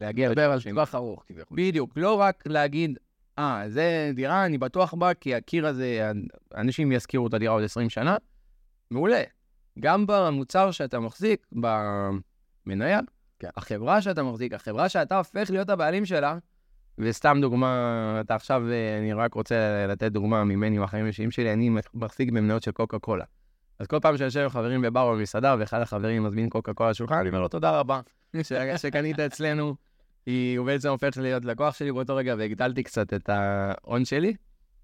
להגיע... 0.00 0.28
לדבר 0.28 0.50
על 0.52 0.60
טווח 0.62 0.94
ארוך 0.94 1.24
כביכול. 1.26 1.56
בדיוק, 1.56 1.90
לא 1.96 2.20
רק 2.20 2.42
להגיד, 2.46 2.98
אה, 3.38 3.64
ah, 3.64 3.68
זה 3.68 4.10
דירה, 4.14 4.46
אני 4.46 4.58
בטוח 4.58 4.94
בה, 4.94 5.14
כי 5.14 5.34
הקיר 5.34 5.66
הזה, 5.66 6.10
אנשים 6.54 6.92
יזכירו 6.92 7.26
את 7.26 7.34
הדירה 7.34 7.54
עוד 7.54 7.64
20 7.64 7.90
שנה. 7.90 8.16
מעולה. 8.90 9.22
גם 9.80 10.04
במוצר 10.06 10.70
שאתה 10.70 11.00
מחזיק, 11.00 11.46
במניה, 12.66 13.00
כן. 13.38 13.48
החברה 13.56 14.02
שאתה 14.02 14.22
מחזיק, 14.22 14.54
החברה 14.54 14.88
שאתה 14.88 15.18
הופך 15.18 15.50
להיות 15.50 15.70
הבעלים 15.70 16.04
שלה, 16.04 16.38
וסתם 16.98 17.38
דוגמה, 17.40 18.18
אתה 18.20 18.34
עכשיו, 18.34 18.62
אני 18.98 19.12
רק 19.12 19.34
רוצה 19.34 19.86
לתת 19.88 20.12
דוגמה 20.12 20.44
ממני, 20.44 20.78
מהחיים 20.78 21.04
האישיים 21.04 21.30
שלי, 21.30 21.52
אני 21.52 21.70
מחזיק 21.94 22.28
במניות 22.28 22.62
של 22.62 22.70
קוקה 22.70 22.98
קולה. 22.98 23.24
אז 23.78 23.86
כל 23.86 24.00
פעם 24.00 24.16
שאני 24.16 24.24
יושב 24.24 24.40
עם 24.40 24.48
חברים 24.48 24.82
בבר 24.82 25.02
או 25.02 25.16
במסעדה, 25.16 25.56
ואחד 25.58 25.80
החברים 25.80 26.24
מזמין 26.24 26.48
קוקה 26.48 26.74
קולה 26.74 26.90
לשולחן, 26.90 27.14
אני 27.14 27.28
אומר 27.28 27.40
לו, 27.40 27.48
תודה 27.48 27.78
רבה, 27.80 28.00
שקנית 28.82 29.20
אצלנו. 29.20 29.74
הוא 30.26 30.66
בעצם 30.66 30.88
הופך 30.88 31.16
להיות 31.16 31.44
לקוח 31.44 31.74
שלי 31.74 31.92
באותו 31.92 32.16
רגע, 32.16 32.34
והגדלתי 32.38 32.82
קצת 32.82 33.14
את 33.14 33.28
ההון 33.28 34.04
שלי, 34.04 34.34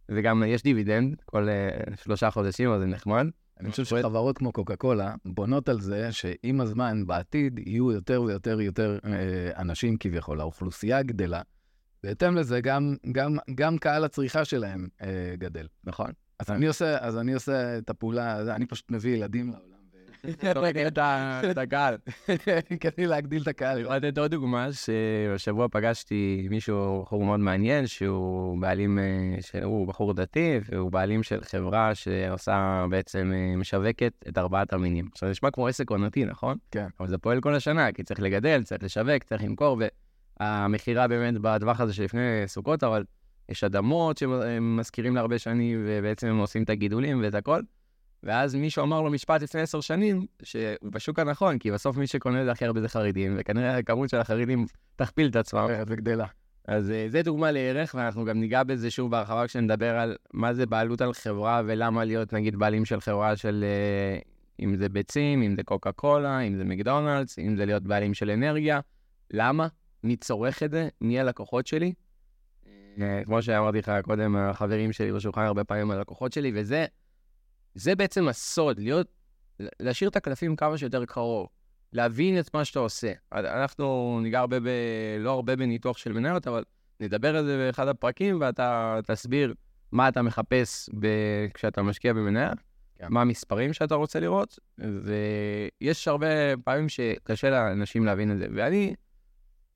וגם 0.09 0.43
יש 0.47 0.63
דיבידנד 0.63 1.23
כל 1.25 1.49
uh, 1.49 1.97
שלושה 2.03 2.31
חודשים, 2.31 2.73
אז 2.73 2.81
זה 2.81 2.87
נחמד. 2.87 3.27
אני 3.63 3.71
חושב 3.71 3.85
שחברות 3.85 4.39
כמו 4.39 4.53
קוקה 4.53 4.77
קולה 4.77 5.15
בונות 5.25 5.69
על 5.69 5.81
זה 5.81 6.13
שעם 6.13 6.61
הזמן, 6.61 7.07
בעתיד, 7.07 7.59
יהיו 7.59 7.93
יותר 7.93 8.23
ויותר 8.23 8.61
יותר 8.61 8.99
אה, 9.05 9.61
אנשים 9.61 9.97
כביכול, 9.97 10.41
האוכלוסייה 10.41 11.03
גדלה. 11.03 11.41
בהתאם 12.05 12.37
לזה, 12.37 12.61
גם, 12.61 12.97
גם, 13.13 13.37
גם 13.55 13.79
קהל 13.79 14.05
הצריכה 14.05 14.45
שלהם 14.45 14.89
אה, 15.03 15.35
גדל. 15.39 15.67
נכון. 15.85 16.11
אז 16.39 16.51
אני 16.51 16.67
עושה, 16.67 16.99
אז 16.99 17.19
אני 17.19 17.35
עושה 17.35 17.79
את 17.79 17.91
הפעולה, 17.91 18.55
אני 18.57 18.67
פשוט 18.67 18.91
מביא 18.91 19.17
ילדים 19.17 19.51
לעולם. 19.51 19.72
את 21.51 21.59
הקהל. 21.59 21.97
כדי 22.81 23.07
להגדיל 23.07 23.43
את 23.43 23.49
הקהל. 23.49 23.87
אני 23.89 24.07
לתת 24.07 24.19
עוד 24.19 24.31
דוגמה, 24.31 24.69
שהשבוע 24.73 25.67
פגשתי 25.71 26.47
מישהו, 26.51 27.03
בחור 27.03 27.25
מאוד 27.25 27.41
מעניין, 27.41 27.87
שהוא 27.87 28.59
בעלים, 28.61 28.99
אה, 28.99 29.65
הוא 29.65 29.87
בחור 29.87 30.15
דתי, 30.15 30.61
והוא 30.71 30.93
בעלים 30.93 31.23
של 31.23 31.45
חברה 31.45 31.95
שעושה 31.95 32.87
בעצם, 32.91 33.33
אה, 33.35 33.57
משווקת 33.57 34.13
את 34.29 34.39
ארבעת 34.39 34.73
המינים. 34.73 35.09
עכשיו, 35.13 35.29
זה 35.29 35.31
נשמע 35.31 35.51
כמו 35.51 35.67
עסק 35.67 35.91
עונתי, 35.91 36.25
נכון? 36.25 36.57
כן. 36.71 36.87
אבל 37.01 37.09
זה 37.09 37.19
פועל 37.19 37.41
כל 37.41 37.55
השנה, 37.55 37.93
כי 37.93 38.03
צריך 38.03 38.21
לגדל, 38.21 38.63
צריך 38.63 38.83
לשווק, 38.83 39.25
צריך 39.25 39.43
למכור, 39.43 39.81
והמכירה 40.41 41.09
באמת 41.09 41.35
בטווח 41.39 41.81
הזה 41.81 41.95
שלפני 41.95 42.43
סוכות, 42.47 42.85
אבל 42.85 43.05
יש 43.49 43.65
אדמות 43.65 44.19
שהם 44.19 44.77
מזכירים 44.77 45.15
להרבה 45.15 45.39
שנים, 45.39 45.85
ובעצם 45.87 46.27
הם 46.27 46.39
עושים 46.39 46.63
את 46.63 46.71
הגידולים 46.71 47.23
ואת 47.23 47.35
הכל. 47.35 47.61
ואז 48.23 48.55
מישהו 48.55 48.83
אמר 48.85 49.03
לו 49.03 49.11
משפט 49.11 49.43
לפני 49.43 49.61
עשר 49.61 49.81
שנים, 49.81 50.27
שהוא 50.43 50.63
בשוק 50.83 51.19
הנכון, 51.19 51.59
כי 51.59 51.71
בסוף 51.71 51.97
מי 51.97 52.07
שקונה 52.07 52.41
את 52.41 52.45
זה 52.45 52.53
הכי 52.53 52.65
הרבה 52.65 52.81
זה 52.81 52.89
חרדים, 52.89 53.35
וכנראה 53.39 53.79
הכמות 53.79 54.11
של 54.11 54.17
החרדים 54.17 54.67
תכפיל 54.97 55.29
את 55.29 55.37
עצמה. 55.37 55.67
וגדלה. 55.87 56.27
אז 56.69 56.91
uh, 56.91 57.13
זה 57.13 57.23
דוגמה 57.23 57.51
לערך, 57.51 57.95
ואנחנו 57.99 58.25
גם 58.25 58.41
ניגע 58.41 58.63
בזה 58.63 58.91
שוב 58.91 59.11
בהרחבה 59.11 59.47
כשנדבר 59.47 59.99
על 59.99 60.17
מה 60.33 60.55
זה 60.55 60.67
בעלות 60.67 61.01
על 61.01 61.13
חברה 61.13 61.63
ולמה 61.67 62.05
להיות 62.05 62.33
נגיד 62.33 62.57
בעלים 62.57 62.85
של 62.85 63.01
חברה 63.01 63.37
של, 63.37 63.65
uh, 64.21 64.63
אם 64.65 64.77
זה 64.77 64.89
ביצים, 64.89 65.43
אם 65.43 65.57
זה 65.57 65.63
קוקה 65.63 65.93
קולה, 65.93 66.41
אם 66.41 66.57
זה 66.57 66.65
מקדונלדס, 66.65 67.39
אם 67.39 67.57
זה 67.57 67.67
להיות 67.67 67.83
בעלים 67.83 68.15
של 68.15 68.31
אנרגיה. 68.31 68.81
למה? 69.31 69.69
מי 70.05 70.17
צורך 70.17 70.63
את 70.63 70.71
זה? 70.71 70.89
מי 71.01 71.21
הלקוחות 71.21 71.67
שלי? 71.67 71.93
כמו 73.25 73.43
שאמרתי 73.43 73.79
לך 73.79 73.93
קודם, 74.03 74.37
החברים 74.37 74.93
שלי 74.93 75.13
בשולחן 75.13 75.41
הרבה 75.41 75.65
פעמים 75.65 75.91
הלקוחות 75.91 76.33
שלי, 76.33 76.53
וזה 76.55 76.87
זה 77.75 77.95
בעצם 77.95 78.29
הסוד, 78.29 78.79
להיות, 78.79 79.07
להשאיר 79.81 80.11
את 80.11 80.17
הקלפים 80.17 80.57
כמה 80.57 80.79
שיותר 80.79 81.05
קרוב, 81.05 81.47
להבין 81.93 82.39
את 82.39 82.55
מה 82.55 82.65
שאתה 82.65 82.79
עושה. 82.79 83.13
אנחנו 83.33 84.19
ניגע 84.23 84.41
הרבה 84.41 84.61
ב... 84.61 84.69
לא 85.19 85.31
הרבה 85.31 85.57
בניתוח 85.57 85.97
של 85.97 86.13
מניות, 86.13 86.47
אבל 86.47 86.65
נדבר 87.01 87.37
על 87.37 87.45
זה 87.45 87.57
באחד 87.67 87.89
הפרקים, 87.89 88.41
ואתה 88.41 88.99
תסביר 89.07 89.55
מה 89.93 90.09
אתה 90.09 90.23
מחפש 90.23 90.91
ב... 91.01 91.07
כשאתה 91.55 91.83
משקיע 91.83 92.13
במניה, 92.13 92.53
כן. 92.97 93.07
מה 93.11 93.21
המספרים 93.21 93.73
שאתה 93.73 93.95
רוצה 93.95 94.21
לראות, 94.21 94.59
ויש 94.79 96.09
הרבה 96.09 96.57
פעמים 96.65 96.89
שקשה 96.89 97.51
לאנשים 97.51 98.05
להבין 98.05 98.33
את 98.33 98.39
זה. 98.39 98.47
ואני, 98.55 98.95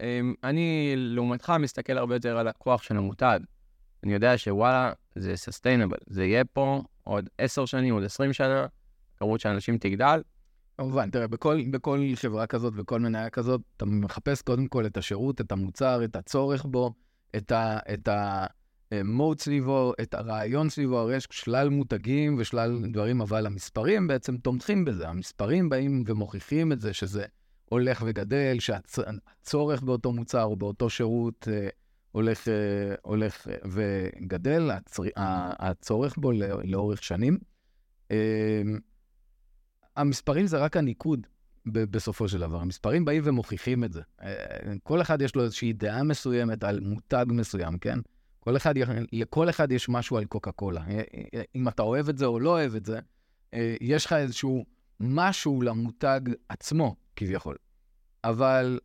אמ, 0.01 0.35
אני 0.45 0.95
לעומתך 0.97 1.53
מסתכל 1.61 1.99
הרבה 1.99 2.15
יותר 2.15 2.39
על 2.39 2.49
הכוח 2.49 2.83
של 2.83 2.97
המותג. 2.97 3.41
אני 4.05 4.15
יודע 4.15 4.39
שוואלה, 4.39 4.93
זה 5.15 5.35
sustainable, 5.35 6.05
זה 6.07 6.25
יהיה 6.25 6.45
פה 6.45 6.83
עוד 7.07 7.29
עשר 7.39 7.67
שנים, 7.67 7.95
עוד 7.95 8.05
עשרים 8.05 8.33
שנה, 8.33 8.67
כמות 9.17 9.41
שאנשים 9.41 9.79
תגדל. 9.79 10.23
כמובן, 10.79 11.11
תראה, 11.11 11.27
בכל, 11.27 11.61
בכל 11.71 12.01
חברה 12.15 12.47
כזאת, 12.47 12.75
בכל 12.75 13.01
מניה 13.01 13.31
כזאת, 13.31 13.61
אתה 13.77 13.85
מחפש 13.85 14.43
קודם 14.43 14.67
כל 14.67 14.87
את 14.87 14.97
השירות, 14.97 15.41
את 15.41 15.53
המוצר, 15.53 16.05
את 16.05 16.17
הצורך 16.17 16.65
בו, 16.65 16.93
את 17.37 17.53
ה... 17.53 17.79
את 17.95 18.09
ה 18.09 18.47
מוד 19.05 19.41
סביבו, 19.41 19.93
את 20.03 20.15
הרעיון 20.15 20.69
סביבו, 20.69 20.99
הרי 20.99 21.17
יש 21.17 21.29
שלל 21.31 21.69
מותגים 21.69 22.37
ושלל 22.39 22.83
דברים, 22.93 23.21
אבל 23.21 23.47
המספרים 23.47 24.07
בעצם 24.07 24.37
תומכים 24.37 24.85
בזה. 24.85 25.09
המספרים 25.09 25.69
באים 25.69 26.05
ומוכיחים 26.07 26.73
את 26.73 26.81
זה 26.81 26.93
שזה 26.93 27.25
הולך 27.65 28.03
וגדל, 28.07 28.57
שהצורך 28.59 29.83
באותו 29.83 30.13
מוצר 30.13 30.45
או 30.45 30.57
באותו 30.57 30.91
שירות 30.91 31.49
אה, 31.51 31.69
הולך, 32.13 32.49
אה, 32.49 32.95
הולך 33.03 33.49
אה, 33.49 33.55
וגדל, 33.65 34.71
הצר... 34.71 35.03
הצורך 35.59 36.17
בו 36.17 36.33
לאורך 36.65 37.03
שנים. 37.03 37.39
אמ, 38.11 38.17
המספרים 39.97 40.47
זה 40.47 40.59
רק 40.59 40.77
הניקוד 40.77 41.27
בסופו 41.67 42.29
של 42.29 42.39
דבר. 42.39 42.61
המספרים 42.61 43.05
באים 43.05 43.23
ומוכיחים 43.27 43.85
את 43.85 43.93
זה. 43.93 44.03
אה, 44.23 44.35
כל 44.83 45.01
אחד 45.01 45.23
יש 45.23 45.37
לו 45.37 45.45
איזושהי 45.45 45.73
דעה 45.73 46.03
מסוימת 46.03 46.65
על 46.65 46.81
מותג 46.81 47.27
מסוים, 47.29 47.79
כן? 47.79 47.99
כל 48.41 48.57
אחד, 48.57 48.75
לכל 49.13 49.51
אחד 49.51 49.73
יש 49.73 49.89
משהו 49.89 50.17
על 50.17 50.25
קוקה 50.25 50.53
קולה. 50.53 50.85
אם 51.55 51.69
אתה 51.69 51.83
אוהב 51.83 52.09
את 52.09 52.19
זה 52.19 52.27
או 52.27 52.41
לא 52.41 52.51
אוהב 52.51 52.75
את 52.75 52.85
זה, 52.87 53.01
יש 53.81 54.07
לך 54.07 54.13
איזשהו 54.13 54.65
משהו 55.01 55.63
למותג 55.63 56.21
עצמו, 56.49 56.97
כביכול. 57.17 57.57
אבל 58.25 58.79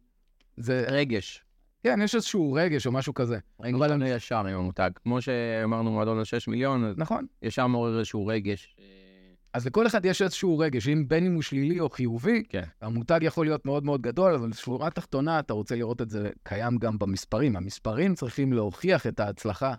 זה... 0.58 0.86
רגש. 0.88 1.44
כן, 1.84 2.00
יש 2.02 2.16
איזשהו 2.16 2.54
רגש 2.54 2.88
או 2.88 2.92
משהו 2.92 3.14
כזה. 3.14 3.38
רגש 3.60 3.76
אבל 3.76 3.92
אני 3.92 4.10
ישר 4.10 4.38
עם 4.38 4.48
המותג. 4.48 4.90
כמו 5.04 5.22
שאמרנו, 5.22 5.92
מועדון 5.92 6.18
על 6.18 6.24
6 6.24 6.48
מיליון, 6.48 6.94
נכון. 6.98 7.26
ישר 7.42 7.68
מעורר 7.68 8.00
איזשהו 8.00 8.28
רגש. 8.28 8.76
אז 9.54 9.66
לכל 9.66 9.88
אחד 9.88 10.06
יש 10.06 10.22
איזשהו 10.22 10.60
רגש, 10.60 10.88
אם 10.88 11.08
בין 11.08 11.26
אם 11.26 11.34
הוא 11.34 11.42
שלילי 11.42 11.80
או 11.80 11.90
חיובי, 11.90 12.44
כן. 12.50 12.64
המותג 12.82 13.20
יכול 13.24 13.46
להיות 13.46 13.66
מאוד 13.66 13.86
מאוד 13.86 14.02
גדול, 14.02 14.34
אבל 14.34 14.50
בשורה 14.50 14.88
התחתונה 14.88 15.40
אתה 15.40 15.54
רוצה 15.54 15.76
לראות 15.76 16.02
את 16.02 16.10
זה 16.10 16.30
קיים 16.44 16.78
גם 16.78 17.00
במספרים. 17.00 17.56
המספרים 17.56 18.16
צריכים 18.16 18.54
להוכיח 18.54 19.08
את 19.08 19.20
ההצלחה, 19.20 19.74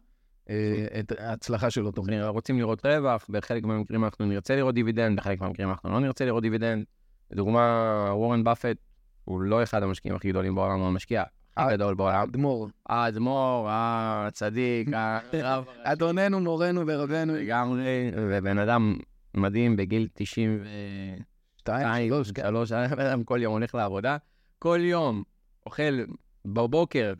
אה, 0.51 0.87
את 1.01 1.13
ההצלחה 1.19 1.71
של 1.71 1.87
אותו 1.87 2.03
מותג. 2.03 2.23
רוצים 2.29 2.59
לראות 2.59 2.87
רווח, 2.87 3.27
בחלק 3.29 3.65
מהמקרים 3.65 4.05
אנחנו 4.05 4.27
נרצה 4.27 4.57
לראות 4.57 4.75
דיבידנד, 4.75 5.19
בחלק 5.19 5.41
מהמקרים 5.41 5.71
אנחנו 5.71 5.91
לא 5.91 6.01
נרצה 6.01 6.25
לראות 6.25 6.43
דיבידנד. 6.43 6.85
לדוגמה, 7.31 8.05
וורן 8.13 8.45
באפט 8.45 8.77
הוא 9.25 9.41
לא 9.41 9.63
אחד 9.63 9.83
המשקיעים 9.83 10.17
הכי 10.17 10.29
גדולים 10.29 10.55
בעולם, 10.55 10.79
הוא 10.79 10.89
המשקיע 10.89 11.23
אה, 11.59 11.73
גדול 11.73 11.95
בעולם. 11.95 12.23
אדמו"ר, 12.23 12.69
האדמו"ר, 12.89 13.67
הצדיק, 13.71 14.89
הרב 15.33 15.65
אדוננו, 15.83 16.41
מורנו 16.41 16.83
ורבנו, 16.87 17.35
לגמרי, 17.35 18.11
ובן 18.17 18.59
אדם 18.59 18.97
מדהים 19.35 19.77
בגיל 19.77 20.09
92, 20.15 21.25
שתיים, 21.57 22.09
שלוש, 22.09 22.33
כן. 22.33 22.43
שלוש, 22.43 22.73
הבן 22.73 23.07
אדם 23.07 23.25
כל 23.25 23.39
יום 23.43 23.53
הולך 23.53 23.75
לעבודה, 23.75 24.17
כל 24.59 24.79
יום 24.83 25.23
אוכל 25.67 26.05
בבוקר 26.45 27.13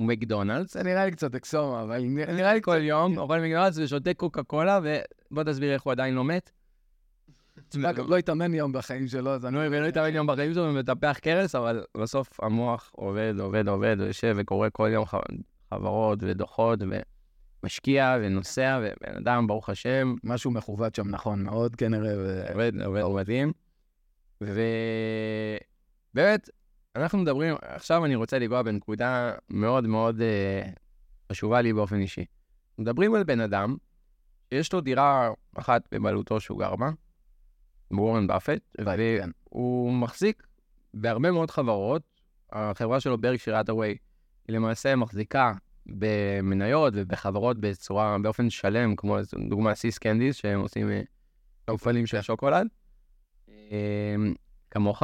מקדונלדס, 0.00 0.72
זה 0.74 0.82
נראה 0.82 1.04
לי 1.04 1.10
קצת 1.10 1.34
אקסומה, 1.34 1.82
אבל 1.82 2.02
נראה 2.08 2.54
לי 2.54 2.62
כל 2.62 2.82
יום 2.82 3.18
אוכל 3.18 3.40
מקדונלדס 3.40 3.78
ושותה 3.78 4.14
קוקה 4.14 4.42
קולה, 4.42 4.80
ובוא 5.30 5.42
תסביר 5.42 5.74
איך 5.74 5.82
הוא 5.82 5.92
עדיין 5.92 6.14
לא 6.14 6.24
מת. 6.24 6.50
לא 8.08 8.16
התאמן 8.16 8.54
יום 8.54 8.72
בחיים 8.72 9.08
שלו, 9.08 9.30
אז 9.30 9.46
אני... 9.46 9.80
לא 9.80 9.86
התאמן 9.86 10.14
יום 10.14 10.26
בחיים 10.26 10.54
שלו 10.54 10.62
ומטפח 10.62 11.18
קרס, 11.22 11.54
אבל 11.54 11.84
בסוף 11.96 12.40
המוח 12.42 12.90
עובד, 12.96 13.34
עובד, 13.38 13.68
עובד, 13.68 13.96
ויושב 13.98 14.34
וקורא 14.38 14.68
כל 14.72 14.88
יום 14.92 15.04
חברות 15.74 16.18
ודוחות, 16.22 16.78
ומשקיע 17.62 18.16
ונוסע, 18.22 18.80
ובן 18.82 19.16
אדם, 19.16 19.46
ברוך 19.46 19.68
השם, 19.68 20.14
משהו 20.24 20.50
מכוות 20.50 20.94
שם 20.94 21.08
נכון 21.08 21.42
מאוד 21.42 21.76
כנראה. 21.76 22.12
עובד, 22.52 22.82
עובד, 22.82 23.02
מדהים. 23.02 23.52
ובאמת, 24.40 24.60
אנחנו 26.96 27.18
מדברים, 27.18 27.54
עכשיו 27.62 28.04
אני 28.04 28.14
רוצה 28.14 28.38
לגעת 28.38 28.64
בנקודה 28.64 29.32
מאוד 29.50 29.86
מאוד 29.86 30.20
אה, 30.20 30.70
חשובה 31.32 31.60
לי 31.60 31.72
באופן 31.72 32.00
אישי. 32.00 32.24
מדברים 32.78 33.14
על 33.14 33.24
בן 33.24 33.40
אדם 33.40 33.76
שיש 34.54 34.72
לו 34.72 34.80
דירה 34.80 35.30
אחת 35.54 35.82
בבעלותו 35.92 36.40
שהוא 36.40 36.58
גר 36.58 36.76
בה, 36.76 36.90
וורן 37.90 38.26
באפט. 38.26 38.76
והוא 39.52 39.92
מחזיק 39.92 40.46
בהרבה 40.94 41.30
מאוד 41.30 41.50
חברות. 41.50 42.02
החברה 42.52 43.00
שלו, 43.00 43.18
ברקשיר 43.18 43.56
האטווי, 43.56 43.96
היא 44.48 44.56
למעשה 44.56 44.96
מחזיקה 44.96 45.52
במניות 45.86 46.92
ובחברות 46.96 47.58
בצורה, 47.60 48.16
באופן 48.22 48.50
שלם, 48.50 48.96
כמו 48.96 49.18
דוגמה 49.48 49.74
סיס 49.74 49.98
קנדיס, 49.98 50.36
שהם 50.36 50.60
עושים 50.60 50.90
אה, 50.90 51.02
מפעלים 51.74 52.06
של 52.06 52.20
שוקולד. 52.20 52.66
אה, 53.48 54.14
כמוך, 54.70 55.02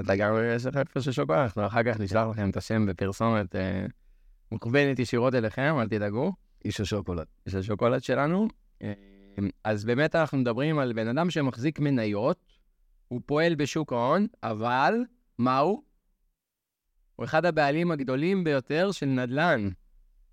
אתה 0.00 0.16
גם 0.16 0.34
יש 0.56 0.66
לך 0.66 0.76
איפה 0.76 1.00
של 1.00 1.12
שוקולד, 1.12 1.38
אנחנו 1.38 1.66
אחר 1.66 1.82
כך 1.82 2.00
נשלח 2.00 2.26
לכם 2.30 2.50
את 2.50 2.56
השם 2.56 2.86
בפרסומת 2.86 3.56
אה, 3.56 3.86
מוכוונת 4.52 4.98
ישירות 4.98 5.34
אליכם, 5.34 5.76
אל 5.80 5.88
תדאגו. 5.88 6.32
איש 6.64 6.80
השוקולד. 6.80 7.26
של 7.48 7.58
השוקולד 7.58 8.02
שלנו. 8.02 8.48
אה, 9.38 9.44
אז 9.64 9.84
באמת 9.84 10.14
אנחנו 10.14 10.38
מדברים 10.38 10.78
על 10.78 10.92
בן 10.92 11.08
אדם 11.08 11.30
שמחזיק 11.30 11.80
מניות, 11.80 12.38
הוא 13.08 13.20
פועל 13.26 13.54
בשוק 13.54 13.92
ההון, 13.92 14.26
אבל 14.42 14.94
מה 15.38 15.58
הוא? 15.58 15.82
הוא 17.16 17.24
אחד 17.24 17.44
הבעלים 17.44 17.90
הגדולים 17.90 18.44
ביותר 18.44 18.92
של 18.92 19.06
נדל"ן 19.06 19.68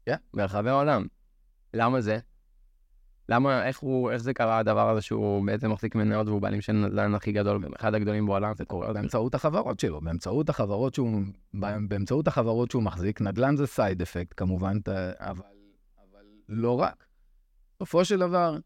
כן. 0.06 0.16
ברחבי 0.34 0.70
העולם. 0.70 1.06
למה 1.74 2.02
זה? 2.02 2.20
למה, 3.30 3.68
איך 3.68 3.80
הוא, 3.80 4.12
איך 4.12 4.22
זה 4.22 4.34
קרה 4.34 4.58
הדבר 4.58 4.90
הזה 4.90 5.02
שהוא 5.02 5.46
בעצם 5.46 5.72
מחזיק 5.72 5.96
מניות 5.96 6.28
והוא 6.28 6.42
בעלים 6.42 6.62
של 6.62 6.74
נדל"ן 6.74 7.16
הכי 7.16 7.32
גדול, 7.32 7.66
אחד 7.76 7.96
הגדולים 7.96 8.26
בעולם, 8.26 8.54
זה 8.56 8.66
קורה. 8.66 8.94
באמצעות 8.94 9.36
החברות 9.36 9.80
שלו, 9.80 10.02
באמצעות 10.02 10.50
החברות 10.50 10.94
שהוא, 10.94 11.22
באמצעות 11.88 12.28
החברות 12.28 12.72
שהוא 12.72 12.84
מחזיק, 12.84 13.22
נדל"ן 13.22 13.56
זה 13.56 13.68
side 13.68 14.02
effect 14.02 14.34
כמובן, 14.38 14.78
אבל, 15.20 15.42
אבל 15.98 16.24
לא 16.50 16.80
רק. 16.80 17.06
בסופו 17.76 18.06
של 18.06 18.20
דבר, 18.20 18.58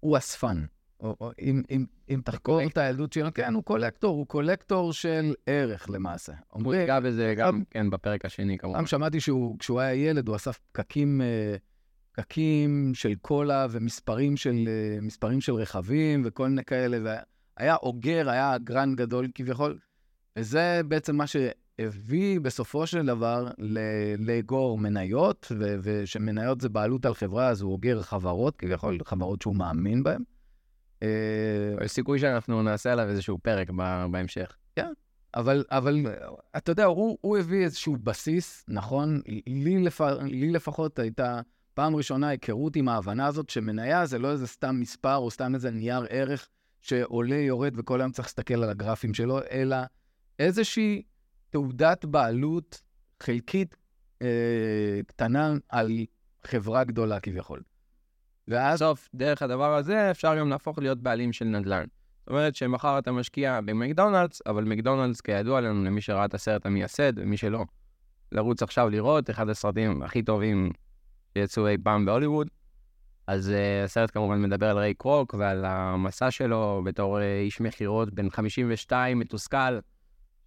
הוא 0.00 0.16
אספן. 0.16 0.64
או, 1.00 1.16
או, 1.20 1.30
אם, 1.40 1.62
אם, 1.70 1.84
אם 2.10 2.20
תחקור 2.24 2.62
את 2.62 2.78
הילדות 2.78 3.12
שלו, 3.12 3.34
כן, 3.34 3.54
הוא 3.54 3.64
collector, 3.64 4.16
הוא 4.16 4.26
collector 4.26 4.92
של 4.92 5.34
ערך 5.46 5.90
למעשה. 5.90 6.32
הוא 6.32 6.60
אומרים, 6.60 6.80
ניגע 6.80 7.00
בזה 7.00 7.34
גם, 7.36 7.62
כן, 7.70 7.90
בפרק 7.90 8.24
השני 8.24 8.58
כמובן. 8.58 8.78
פעם 8.78 8.86
שמעתי 8.86 9.20
שהוא, 9.20 9.58
כשהוא 9.58 9.80
היה 9.80 9.94
ילד, 9.94 10.28
הוא 10.28 10.36
אסף 10.36 10.58
פקקים, 10.72 11.20
אה, 11.20 11.56
פקקים 12.12 12.92
של 12.94 13.14
קולה 13.14 13.66
ומספרים 13.70 14.36
של, 14.36 14.68
אה, 14.68 14.98
מספרים 15.02 15.40
של 15.40 15.54
רכבים 15.54 16.22
וכל 16.24 16.48
מיני 16.48 16.64
כאלה, 16.64 16.98
והיה 17.58 17.76
אוגר, 17.76 18.30
היה 18.30 18.58
גרן 18.58 18.96
גדול 18.96 19.28
כביכול, 19.34 19.78
וזה 20.38 20.80
בעצם 20.88 21.16
מה 21.16 21.26
שהביא 21.80 22.40
בסופו 22.40 22.86
של 22.86 23.06
דבר 23.06 23.48
לאגור 24.18 24.78
מניות, 24.78 25.52
ושמניות 25.58 26.60
זה 26.60 26.68
בעלות 26.68 27.06
על 27.06 27.14
חברה, 27.14 27.48
אז 27.48 27.60
הוא 27.60 27.72
אוגר 27.72 28.02
חברות, 28.02 28.56
כביכול 28.56 28.98
חברות 29.04 29.42
שהוא 29.42 29.56
מאמין 29.56 30.02
בהן. 30.02 30.22
אה, 31.02 31.08
יש 31.84 31.90
סיכוי 31.90 32.18
שאנחנו 32.18 32.62
נעשה 32.62 32.92
עליו 32.92 33.08
איזשהו 33.08 33.38
פרק 33.38 33.70
בהמשך. 34.10 34.56
אבל, 35.34 35.64
אבל 35.70 36.06
אתה 36.56 36.72
יודע, 36.72 36.84
הוא, 36.84 37.18
הוא 37.20 37.38
הביא 37.38 37.64
איזשהו 37.64 37.96
בסיס, 37.96 38.64
נכון? 38.68 39.20
לי, 39.46 39.78
לפ... 39.78 40.00
לי 40.22 40.50
לפחות 40.50 40.98
הייתה 40.98 41.40
פעם 41.74 41.96
ראשונה 41.96 42.28
היכרות 42.28 42.76
עם 42.76 42.88
ההבנה 42.88 43.26
הזאת 43.26 43.50
שמניה 43.50 44.06
זה 44.06 44.18
לא 44.18 44.30
איזה 44.30 44.46
סתם 44.46 44.80
מספר 44.80 45.16
או 45.16 45.30
סתם 45.30 45.54
איזה 45.54 45.70
נייר 45.70 46.06
ערך 46.10 46.48
שעולה, 46.80 47.36
יורד 47.36 47.72
וכל 47.76 48.00
היום 48.00 48.12
צריך 48.12 48.28
להסתכל 48.28 48.62
על 48.62 48.70
הגרפים 48.70 49.14
שלו, 49.14 49.38
אלא 49.50 49.76
איזושהי 50.38 51.02
תעודת 51.50 52.04
בעלות 52.04 52.80
חלקית 53.22 53.76
אה, 54.22 55.00
קטנה 55.06 55.54
על 55.68 55.90
חברה 56.44 56.84
גדולה 56.84 57.20
כביכול. 57.20 57.62
ואז, 58.48 58.78
בסוף, 58.78 59.08
דרך 59.14 59.42
הדבר 59.42 59.74
הזה, 59.74 60.10
אפשר 60.10 60.38
גם 60.38 60.48
להפוך 60.48 60.78
להיות 60.78 60.98
בעלים 60.98 61.32
של 61.32 61.44
נדל"ן. 61.44 61.84
זאת 62.20 62.28
אומרת 62.28 62.54
שמחר 62.54 62.98
אתה 62.98 63.12
משקיע 63.12 63.60
במקדונלדס, 63.60 64.42
אבל 64.46 64.64
מקדונלדס, 64.64 65.20
כידוע 65.20 65.60
לנו, 65.60 65.84
למי 65.84 66.00
שראה 66.00 66.24
את 66.24 66.34
הסרט 66.34 66.66
המייסד, 66.66 67.12
ומי 67.16 67.36
שלא, 67.36 67.64
לרוץ 68.32 68.62
עכשיו 68.62 68.90
לראות, 68.90 69.30
אחד 69.30 69.48
הסרטים 69.48 70.02
הכי 70.02 70.22
טובים 70.22 70.70
שיצאו 71.38 71.68
אי 71.68 71.76
פעם 71.84 72.04
בהוליווד. 72.04 72.48
אז 73.26 73.48
uh, 73.48 73.84
הסרט 73.84 74.10
כמובן 74.10 74.42
מדבר 74.42 74.70
על 74.70 74.78
ריי 74.78 74.94
קרוק 74.94 75.34
ועל 75.38 75.64
המסע 75.64 76.30
שלו 76.30 76.82
בתור 76.84 77.18
uh, 77.18 77.22
איש 77.44 77.60
מכירות 77.60 78.14
בן 78.14 78.30
52, 78.30 79.18
מתוסכל, 79.18 79.78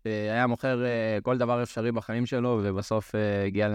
שהיה 0.04 0.48
מוכר 0.48 0.84
uh, 0.84 1.22
כל 1.22 1.38
דבר 1.38 1.64
אפשרי 1.64 1.92
בחיים 1.92 2.26
שלו, 2.26 2.62
ובסוף 2.64 3.16
uh, 3.16 3.48
הגיע. 3.48 3.68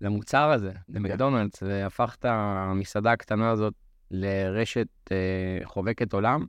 למוצר 0.00 0.50
הזה, 0.50 0.72
למקדונלדס, 0.88 1.62
והפך 1.62 2.16
את 2.18 2.24
המסעדה 2.24 3.12
הקטנה 3.12 3.50
הזאת 3.50 3.74
לרשת 4.10 4.88
אה, 5.12 5.58
חובקת 5.64 6.12
עולם. 6.12 6.46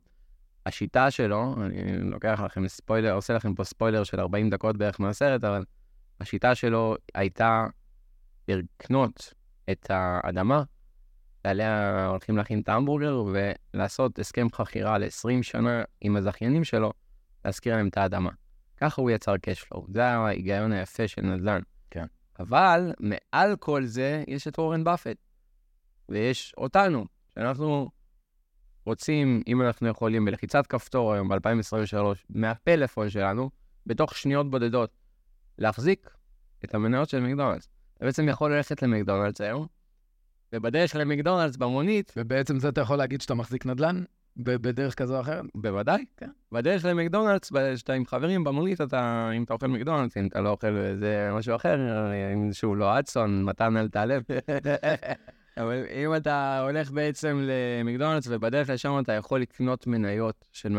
השיטה 0.66 1.12
שלו, 1.12 1.56
אני 1.66 1.98
לוקח 1.98 2.42
לכם 2.46 2.68
ספוילר, 2.68 3.14
עושה 3.14 3.34
לכם 3.34 3.56
פה 3.56 3.64
ספוילר 3.64 4.04
של 4.04 4.20
40 4.20 4.50
דקות 4.50 4.78
בערך 4.78 5.00
מהסרט, 5.00 5.44
אבל 5.44 5.64
השיטה 6.20 6.56
שלו 6.56 6.96
הייתה 7.16 7.66
לקנות 8.48 9.34
את 9.72 9.86
האדמה, 9.90 10.64
שעליה 11.44 12.06
הולכים 12.08 12.38
להכין 12.38 12.62
את 12.62 12.70
ההמבורגר, 12.70 13.24
ולעשות 13.74 14.20
הסכם 14.20 14.48
חכירה 14.54 14.98
ל-20 14.98 15.44
שנה 15.44 15.84
עם 16.02 16.16
הזכיינים 16.16 16.64
שלו, 16.64 16.94
להשכיר 17.46 17.76
להם 17.76 17.88
את 17.88 17.98
האדמה. 17.98 18.30
ככה 18.82 19.02
הוא 19.02 19.12
יצר 19.12 19.38
קשפלואו, 19.38 19.86
זה 19.94 20.06
ההיגיון 20.06 20.72
היפה 20.72 21.08
של 21.08 21.22
נדל"ן. 21.22 21.62
כן. 21.92 22.06
אבל 22.40 22.94
מעל 23.00 23.56
כל 23.56 23.86
זה 23.86 24.24
יש 24.28 24.48
את 24.48 24.60
וורן 24.60 24.84
באפט, 24.84 25.18
ויש 26.10 26.54
אותנו, 26.58 27.06
שאנחנו 27.34 27.90
רוצים, 28.86 29.42
אם 29.48 29.62
אנחנו 29.62 29.88
יכולים, 29.88 30.26
בלחיצת 30.26 30.68
כפתור 30.68 31.14
היום, 31.14 31.30
ב-2023, 31.30 31.98
מהפלאפון 32.30 33.10
שלנו, 33.10 33.50
בתוך 33.86 34.16
שניות 34.16 34.52
בודדות, 34.52 34.98
להחזיק 35.58 36.10
את 36.66 36.76
המניות 36.76 37.10
של 37.10 37.20
מקדונלדס. 37.20 37.70
אתה 37.94 38.06
בעצם 38.06 38.30
יכול 38.30 38.56
ללכת 38.56 38.82
למקדונלדס 38.82 39.42
היום, 39.42 39.68
ובדרך 40.54 40.96
למקדונלדס 40.96 41.56
במונית, 41.56 42.14
ובעצם 42.18 42.60
זה 42.60 42.70
אתה 42.70 42.82
יכול 42.82 42.98
להגיד 42.98 43.22
שאתה 43.22 43.34
מחזיק 43.34 43.66
נדל"ן 43.66 44.04
בדרך 44.40 44.96
כזו 44.96 45.16
או 45.16 45.22
אחרת? 45.22 45.46
בוודאי, 45.56 46.06
כן. 46.18 46.30
בדרך 46.52 46.86
למקדונלדס, 46.86 47.52
כשאתה 47.76 47.94
עם 47.94 48.06
חברים 48.06 48.44
במונית, 48.44 48.82
אתה, 48.82 49.30
אם 49.38 49.44
אתה 49.44 49.54
אוכל 49.54 49.68
מקדונלדס, 49.68 50.18
אם 50.18 50.28
אתה 50.28 50.42
לא 50.42 50.50
אוכל 50.50 50.78
איזה 50.78 51.30
משהו 51.34 51.56
אחר, 51.56 51.80
אם 52.34 52.54
שהוא 52.54 52.78
לא 52.78 53.00
אדסון, 53.00 53.44
מתן 53.44 53.78
אל 53.78 53.88
תעלב. 53.88 54.24
אבל 55.58 55.84
אם 56.04 56.16
אתה 56.16 56.60
הולך 56.62 56.92
בעצם 56.92 57.42
למקדונלדס, 57.44 58.28
ובדרך 58.30 58.70
לשם 58.70 59.00
אתה 59.04 59.14
יכול 59.14 59.42
לקנות 59.42 59.88
מניות 59.88 60.48
של 60.52 60.70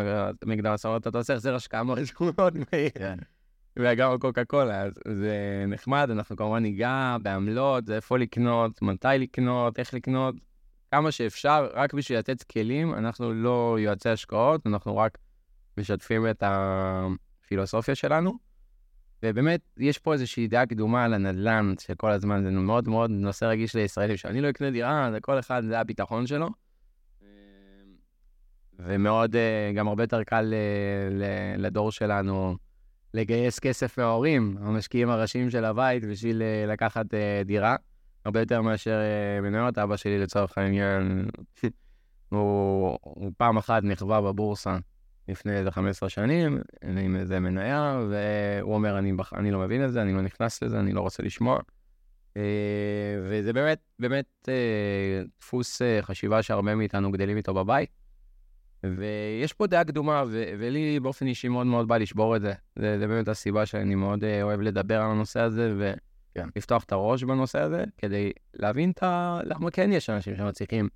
מקדונלדס, 0.47 0.87
אתה 0.87 1.19
עושה 1.19 1.35
החזר 1.35 1.55
השקעה 1.55 1.83
מאוד 1.83 1.99
מהיר. 2.73 2.91
כן. 2.95 3.19
וגם 3.79 4.19
קוקה 4.19 4.45
קולה, 4.45 4.83
אז 4.83 4.93
זה 5.07 5.65
נחמד, 5.69 6.11
אנחנו 6.11 6.37
כמובן 6.37 6.63
ניגע 6.63 7.17
בעמלות, 7.23 7.91
איפה 7.91 8.19
לקנות, 8.19 8.83
מתי 8.83 9.09
לקנות, 9.19 9.79
איך 9.79 9.95
לקנות, 9.95 10.35
כמה 10.91 11.11
שאפשר, 11.11 11.69
רק 11.75 11.95
בשביל 11.95 12.19
לתת 12.19 12.43
כלים, 12.43 12.95
אנחנו 12.95 13.33
לא 13.33 13.77
יועצי 13.81 14.09
השקעות, 14.09 14.67
אנחנו 14.67 14.97
רק 14.97 15.19
משתפים 15.79 16.31
את 16.31 16.43
הפילוסופיה 16.47 17.95
שלנו. 17.95 18.33
ובאמת, 19.23 19.61
יש 19.79 19.99
פה 19.99 20.13
איזושהי 20.13 20.47
דעה 20.47 20.67
קדומה 20.67 21.05
על 21.05 21.15
הנדל"ן, 21.15 21.75
שכל 21.79 22.11
הזמן 22.11 22.45
זה 22.45 22.51
מאוד 22.51 22.89
מאוד 22.89 23.11
נושא 23.11 23.45
רגיש 23.45 23.75
לישראלים, 23.75 24.17
שאני 24.17 24.41
לא 24.41 24.51
אקנה 24.51 24.71
דירה, 24.71 25.09
זה 25.13 25.21
כל 25.21 25.39
אחד, 25.39 25.63
זה 25.69 25.81
הביטחון 25.81 26.27
שלו. 26.27 26.49
ומאוד, 28.79 29.37
אה, 29.37 29.73
גם 29.75 29.89
הרבה 29.89 30.03
יותר 30.03 30.23
קל 30.23 30.55
אה, 30.55 31.57
לדור 31.57 31.93
שלנו 31.93 32.57
לגייס 33.15 33.59
כסף 33.59 33.99
מההורים, 33.99 34.57
המשקיעים 34.61 35.11
הראשיים 35.11 35.51
של 35.51 35.65
הבית, 35.65 36.05
בשביל 36.05 36.43
אה, 36.43 36.65
לקחת 36.67 37.07
דירה, 37.45 37.77
הרבה 38.25 38.41
יותר 38.41 38.63
מאשר 38.63 38.99
מניות. 39.43 39.79
אבא 39.79 39.97
שלי, 39.97 40.19
לצורך 40.19 40.59
העניין, 40.59 41.29
הוא, 42.29 42.99
הוא 43.03 43.33
פעם 43.37 43.57
אחת 43.57 43.83
נכווה 43.83 44.21
בבורסה 44.21 44.77
לפני 45.29 45.53
איזה 45.53 45.71
15 45.71 46.09
שנים, 46.09 46.59
עם 46.83 47.17
איזה 47.17 47.41
מניה, 47.41 48.01
והוא 48.11 48.75
אומר, 48.75 48.99
אני, 48.99 49.13
אני 49.33 49.51
לא 49.51 49.59
מבין 49.59 49.85
את 49.85 49.93
זה, 49.93 50.03
אני 50.03 50.13
לא 50.13 50.23
נכנס 50.23 50.63
לזה, 50.63 50.81
אני 50.81 50.93
לא 50.93 51.01
רוצה 51.01 51.23
לשמוע. 51.23 51.59
וזה 53.23 53.53
באמת, 53.53 53.79
באמת 53.99 54.49
דפוס 55.41 55.83
חשיבה 56.01 56.43
שהרבה 56.43 56.75
מאיתנו 56.75 57.13
גדלים 57.13 57.37
איתו 57.37 57.55
בבית. 57.55 57.91
ויש 58.85 59.53
פה 59.53 59.67
דעה 59.67 59.85
קדומה, 59.85 60.25
ו- 60.27 60.53
ולי 60.59 61.01
באופן 61.01 61.27
אישי 61.27 61.49
מאוד 61.49 61.67
מאוד 61.67 61.89
בא 61.89 61.97
לשבור 61.97 62.37
את 62.37 62.41
זה. 62.41 62.53
זה, 62.77 62.99
זה 62.99 63.07
באמת 63.07 63.29
הסיבה 63.29 63.67
שאני 63.67 63.95
מאוד 63.95 64.25
אוהב 64.43 64.61
לדבר 64.61 65.01
על 65.01 65.11
הנושא 65.11 65.41
הזה, 65.41 65.75
ולפתוח 65.77 66.10
כן. 66.35 66.49
את 66.85 66.93
הראש 66.93 67.25
בנושא 67.25 67.61
הזה, 67.61 67.85
כדי 67.99 68.33
להבין 68.55 68.91
את 68.91 69.03
ה... 69.03 69.41
למה 69.45 69.71
כן 69.71 69.93
יש 69.93 70.11
אנשים 70.11 70.37
שמצליחים 70.37 70.89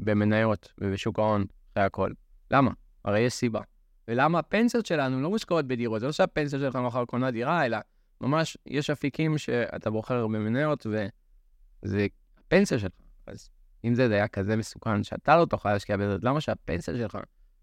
במניות 0.00 0.72
ובשוק 0.80 1.18
ההון 1.18 1.44
אחרי 1.72 1.84
הכל. 1.84 2.10
למה? 2.50 2.70
הרי 3.04 3.20
יש 3.20 3.32
סיבה. 3.32 3.60
ולמה 4.08 4.38
הפנסיות 4.38 4.86
שלנו 4.86 5.20
לא 5.20 5.30
מושקעות 5.30 5.66
בדירות? 5.66 6.00
זה 6.00 6.06
לא 6.06 6.12
שהפנסיה 6.12 6.58
שלך 6.58 6.76
מחר 6.76 7.04
קונה 7.04 7.30
דירה, 7.30 7.66
אלא 7.66 7.78
ממש 8.20 8.56
יש 8.66 8.90
אפיקים 8.90 9.38
שאתה 9.38 9.90
בוחר 9.90 10.26
במניות, 10.26 10.86
וזה 10.86 12.06
הפנסיה 12.38 12.78
שלך. 12.78 12.92
אז 13.26 13.50
אם 13.84 13.94
זה 13.94 14.14
היה 14.14 14.28
כזה 14.28 14.56
מסוכן, 14.56 15.02
שאתה 15.02 15.36
לא 15.36 15.44
תוכל 15.44 15.72
להשקיע 15.72 15.96
בזה, 15.96 16.16
למה 16.22 16.40
שהפנסיה 16.40 16.96
שלך 16.96 17.18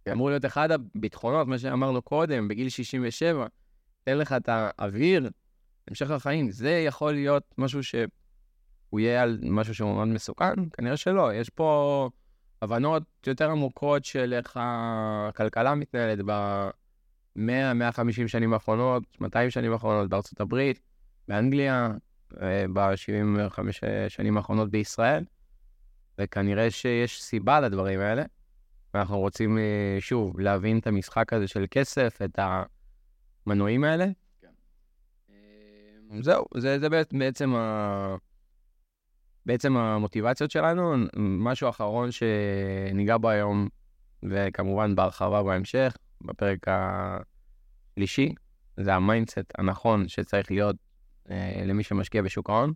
כן. 0.06 0.12
אמור 0.12 0.30
להיות 0.30 0.46
אחד 0.46 0.72
הביטחונות, 0.72 1.48
מה 1.48 1.60
שאמרנו 1.60 2.02
קודם, 2.02 2.48
בגיל 2.48 2.70
67, 2.70 3.48
תן 4.04 4.18
לך 4.18 4.34
את 4.34 4.50
האוויר, 4.52 5.30
המשך 5.90 6.12
החיים. 6.12 6.52
זה 6.52 6.72
יכול 6.72 7.14
להיות 7.14 7.44
משהו 7.58 7.84
שהוא 7.84 9.00
יהיה 9.00 9.24
על 9.24 9.40
משהו 9.42 9.76
שהוא 9.76 9.94
מאוד 9.94 10.08
מסוכן? 10.08 10.70
כנראה 10.74 10.98
שלא. 10.98 11.34
יש 11.34 11.50
פה 11.50 12.10
הבנות 12.62 13.04
יותר 13.28 13.52
עמוקות 13.52 14.06
של 14.06 14.34
איך 14.34 14.60
הכלכלה 14.62 15.76
מתנהלת 15.76 16.20
ב-100, 16.26 17.74
150 17.76 18.28
שנים 18.28 18.54
האחרונות, 18.54 19.04
200 19.22 19.50
שנים 19.50 19.74
האחרונות 19.74 20.10
בארצות 20.10 20.42
הברית, 20.42 20.80
באנגליה, 21.28 21.92
אה, 22.42 22.66
ב-75 22.74 23.60
שנים 24.08 24.38
האחרונות 24.38 24.70
בישראל. 24.72 25.24
וכנראה 26.18 26.72
שיש 26.72 27.24
סיבה 27.24 27.60
לדברים 27.60 28.00
האלה. 28.00 28.24
ואנחנו 28.94 29.20
רוצים, 29.20 29.58
אה, 29.58 29.98
שוב, 30.00 30.40
להבין 30.40 30.80
את 30.80 30.88
המשחק 30.88 31.34
הזה 31.34 31.48
של 31.48 31.66
כסף, 31.72 32.20
את 32.26 32.40
המנועים 33.46 33.84
האלה. 33.84 34.06
אה, 36.12 36.22
זהו, 36.22 36.46
זה, 36.58 36.80
זה 36.80 36.88
בעצם, 37.12 37.56
ה... 37.56 38.16
בעצם 39.46 39.78
המוטיבציות 39.78 40.52
שלנו. 40.52 40.96
משהו 41.18 41.70
אחרון 41.70 42.10
שניגע 42.12 43.18
בו 43.18 43.30
היום, 43.30 43.68
וכמובן 44.24 44.96
בהרחבה 44.96 45.44
בהמשך, 45.44 45.98
בפרק 46.22 46.60
השלישי, 46.68 48.34
זה 48.78 48.96
ה 48.96 49.03
mindset 49.03 49.52
הנכון 49.58 50.08
שצריך 50.08 50.52
להיות 50.52 50.76
אה, 51.30 51.62
למי 51.66 51.84
שמשקיע 51.84 52.22
בשוק 52.22 52.50
ההון. 52.50 52.74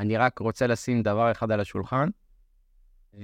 אני 0.00 0.16
רק 0.16 0.38
רוצה 0.38 0.66
לשים 0.66 1.02
דבר 1.02 1.32
אחד 1.32 1.50
על 1.50 1.60
השולחן, 1.60 2.08
אמ, 3.14 3.20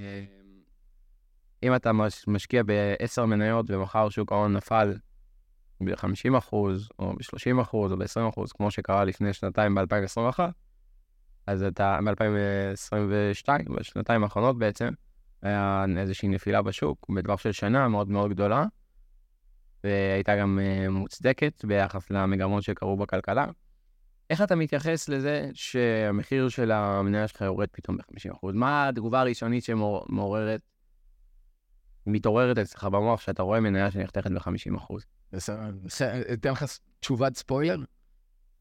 אם 1.63 1.75
אתה 1.75 1.91
משקיע 2.27 2.63
בעשר 2.63 3.25
מניות 3.25 3.65
ומחר 3.69 4.09
שוק 4.09 4.31
ההון 4.31 4.53
נפל 4.53 4.93
ב-50% 5.81 6.53
או 6.99 7.13
ב-30% 7.13 7.73
או 7.73 7.97
ב-20%, 7.97 8.41
כמו 8.57 8.71
שקרה 8.71 9.05
לפני 9.05 9.33
שנתיים 9.33 9.75
ב-2021, 9.75 10.39
אז 11.47 11.63
אתה, 11.63 11.99
ב-2022, 12.05 13.73
בשנתיים 13.75 14.23
האחרונות 14.23 14.59
בעצם, 14.59 14.89
היה 15.41 15.85
איזושהי 15.97 16.29
נפילה 16.29 16.61
בשוק 16.61 17.09
בטווח 17.15 17.39
של 17.39 17.51
שנה 17.51 17.87
מאוד 17.87 18.09
מאוד 18.09 18.31
גדולה, 18.31 18.65
והייתה 19.83 20.35
גם 20.35 20.59
אה, 20.61 20.89
מוצדקת 20.89 21.65
ביחס 21.65 22.11
למגמות 22.11 22.63
שקרו 22.63 22.97
בכלכלה. 22.97 23.45
איך 24.29 24.41
אתה 24.41 24.55
מתייחס 24.55 25.09
לזה 25.09 25.49
שהמחיר 25.53 26.49
של 26.49 26.71
המניה 26.71 27.27
שלך 27.27 27.41
יורד 27.41 27.67
פתאום 27.71 27.97
ב-50%? 27.97 28.47
מה 28.53 28.87
התגובה 28.87 29.19
הראשונית 29.21 29.63
שמעוררת, 29.63 30.61
מתעוררת 32.07 32.57
אצלך 32.57 32.83
במוח 32.83 33.21
שאתה 33.21 33.43
רואה 33.43 33.59
מניה 33.59 33.91
שנחתכת 33.91 34.31
ב-50%? 34.31 34.95
אתן 36.33 36.51
לך 36.51 36.65
תשובת 36.99 37.35
ספוילר? 37.35 37.77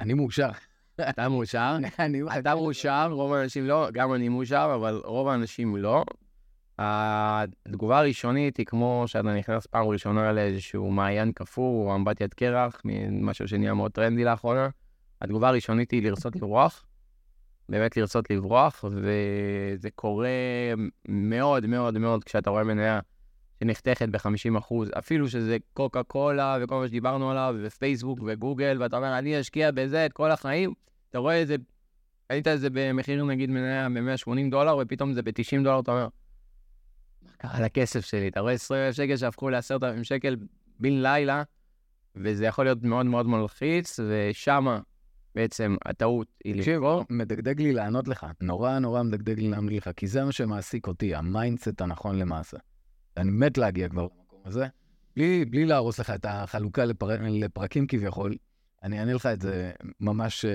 אני 0.01 0.15
מאושר. 0.15 0.51
אתה 1.01 1.29
מאושר? 1.29 1.77
אתה 2.39 2.55
מאושר, 2.55 3.09
רוב 3.11 3.33
האנשים 3.33 3.67
לא, 3.67 3.89
גם 3.93 4.15
אני 4.15 4.29
מאושר, 4.29 4.73
אבל 4.75 5.01
רוב 5.05 5.29
האנשים 5.29 5.77
לא. 5.77 6.05
התגובה 6.79 7.99
הראשונית 7.99 8.57
היא 8.57 8.67
כמו 8.67 9.05
שאתה 9.07 9.35
נכנס 9.35 9.67
פעם 9.67 9.87
ראשונה 9.87 10.33
לאיזשהו 10.33 10.91
מעיין 10.91 11.33
קפוא 11.33 11.87
או 11.87 11.95
אמבטיית 11.95 12.35
קרח, 12.35 12.83
משהו 13.11 13.49
שנהיה 13.49 13.75
מאוד 13.75 13.93
טרנדי 13.93 14.25
לאחרונה. 14.25 14.69
התגובה 15.23 15.49
הראשונית 15.49 15.91
היא 15.91 16.03
לרצות 16.03 16.37
לברוח, 16.37 16.85
באמת 17.69 17.97
לרצות 17.97 18.31
לברוח, 18.31 18.85
וזה 18.91 19.91
קורה 19.95 20.29
מאוד 21.09 21.67
מאוד 21.67 21.99
מאוד 21.99 22.25
כשאתה 22.25 22.51
רואה 22.51 22.65
מניה 22.65 23.01
שנחתכת 23.61 24.09
ב-50 24.09 24.59
אחוז, 24.59 24.91
אפילו 24.99 25.29
שזה 25.29 25.57
קוקה 25.73 26.03
קולה 26.03 26.59
וכל 26.63 26.75
מה 26.75 26.89
שדיברנו 26.89 27.31
עליו, 27.31 27.55
ופייסבוק 27.63 28.19
וגוגל, 28.27 28.77
ואתה 28.81 28.97
אומר, 28.97 29.19
אני 29.19 29.41
אשקיע 29.41 29.71
בזה 29.71 30.07
את 30.07 30.13
כל 30.13 30.31
החיים, 30.31 30.75
אתה 31.11 31.19
רואה 31.19 31.43
את 31.43 31.47
זה, 31.47 31.57
ראית 32.33 32.49
את 32.49 32.61
זה 32.61 32.69
במחיר 32.73 33.25
נגיד 33.25 33.51
מניה 33.51 33.89
ב-180 33.89 34.51
דולר, 34.51 34.77
ופתאום 34.83 35.13
זה 35.13 35.23
ב-90 35.23 35.65
דולר, 35.65 35.81
אתה 35.81 35.91
אומר, 35.91 36.09
מה 37.23 37.31
קרה 37.39 37.61
לכסף 37.61 38.05
שלי? 38.05 38.29
אתה 38.29 38.41
רואה 38.41 38.53
20 38.53 38.87
אלף 38.87 38.95
שקל 38.95 39.17
שהפכו 39.17 39.51
ל-10,000 39.51 40.03
שקל 40.05 40.37
בן 40.81 41.03
לילה, 41.03 41.43
וזה 42.17 42.47
יכול 42.47 42.65
להיות 42.65 42.83
מאוד 42.83 43.07
מאוד 43.07 43.27
מלחיץ, 43.27 44.01
ושמה 44.09 44.81
בעצם 45.35 45.77
הטעות 45.85 46.27
היא 46.45 46.55
לבחור. 46.55 47.05
מדגדג 47.11 47.61
לי 47.61 47.73
לענות 47.73 48.09
לך, 48.09 48.27
נורא 48.41 48.79
נורא 48.79 49.03
מדגדג 49.03 49.39
לי 49.41 49.49
לענות 49.49 49.73
לך, 49.73 49.91
כי 49.97 50.07
זה 50.07 50.25
מה 50.25 50.33
שמעסיק 50.33 50.87
אותי, 50.87 51.15
ה 51.15 51.23
mindset 51.23 51.81
הנכון 51.81 52.19
למעשה. 52.19 52.57
אני 53.17 53.31
מת 53.31 53.59
להגיע 53.59 53.89
כבר 53.89 54.03
למקום 54.03 54.41
הזה, 54.45 54.67
בלי, 55.17 55.45
בלי 55.45 55.65
להרוס 55.65 56.01
לך 56.01 56.11
את 56.11 56.27
החלוקה 56.29 56.85
לפר... 56.85 57.09
לפרקים 57.21 57.87
כביכול, 57.87 58.37
אני 58.83 59.01
אענה 59.01 59.13
לך 59.13 59.27
את 59.27 59.41
זה 59.41 59.73
ממש 60.01 60.45
uh, 60.45 60.49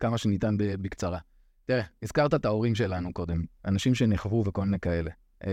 כמה 0.00 0.18
שניתן 0.18 0.54
בקצרה. 0.58 1.18
תראה, 1.66 1.84
הזכרת 2.02 2.34
את 2.34 2.44
ההורים 2.44 2.74
שלנו 2.74 3.12
קודם, 3.12 3.44
אנשים 3.64 3.94
שנחוו 3.94 4.44
וכל 4.46 4.64
מיני 4.64 4.80
כאלה. 4.80 5.10
Um, 5.42 5.46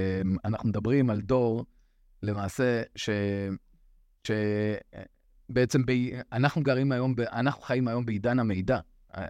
אנחנו 0.46 0.70
מדברים 0.70 1.10
על 1.10 1.22
דור, 1.22 1.66
למעשה, 2.24 2.82
ש... 2.96 3.10
ש... 4.28 4.32
בעצם 5.50 5.86
ב... 5.86 5.92
אנחנו 6.32 6.64
גרים 6.64 6.92
היום, 6.92 7.16
ב... 7.16 7.20
אנחנו 7.20 7.62
חיים 7.62 7.88
היום 7.88 8.06
בעידן 8.06 8.40
המידע. 8.40 8.80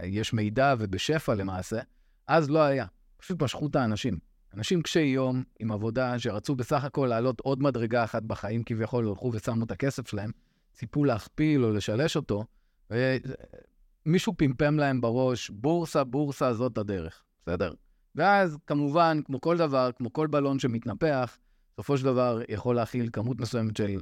יש 0.04 0.34
מידע 0.34 0.76
ובשפע 0.80 1.36
למעשה, 1.36 1.80
אז 2.28 2.50
לא 2.50 2.60
היה. 2.60 2.86
פשוט 3.18 3.44
משכו 3.44 3.68
את 3.68 3.76
האנשים. 3.76 4.20
אנשים 4.54 4.82
קשי 4.82 5.00
יום, 5.00 5.44
עם 5.60 5.72
עבודה, 5.72 6.20
שרצו 6.20 6.56
בסך 6.56 6.84
הכל 6.84 7.08
לעלות 7.10 7.40
עוד 7.40 7.64
מדרגה 7.64 8.04
אחת 8.04 8.24
בחיים, 8.24 8.64
כביכול 8.64 9.08
הלכו 9.08 9.32
ושמו 9.34 9.66
את 9.66 9.72
הכסף 9.72 10.08
שלהם, 10.08 10.32
ציפו 10.74 11.06
להכפיל 11.06 11.64
או 11.64 11.72
לשלש 11.72 12.16
אותו, 12.16 12.46
ומישהו 12.92 14.34
פמפם 14.38 14.78
להם 14.80 15.02
בראש, 15.02 15.50
בורסה, 15.50 16.04
בורסה, 16.04 16.54
זאת 16.54 16.78
הדרך, 16.78 17.24
בסדר? 17.42 17.74
ואז, 18.16 18.58
כמובן, 18.68 19.20
כמו 19.26 19.42
כל 19.42 19.58
דבר, 19.58 19.90
כמו 19.98 20.14
כל 20.14 20.28
בלון 20.28 20.60
שמתנפח, 20.60 21.38
בסופו 21.74 21.98
של 21.98 22.06
דבר 22.06 22.42
יכול 22.50 22.76
להכיל 22.76 23.10
כמות 23.14 23.40
מסוימת 23.40 23.78
של 23.78 24.00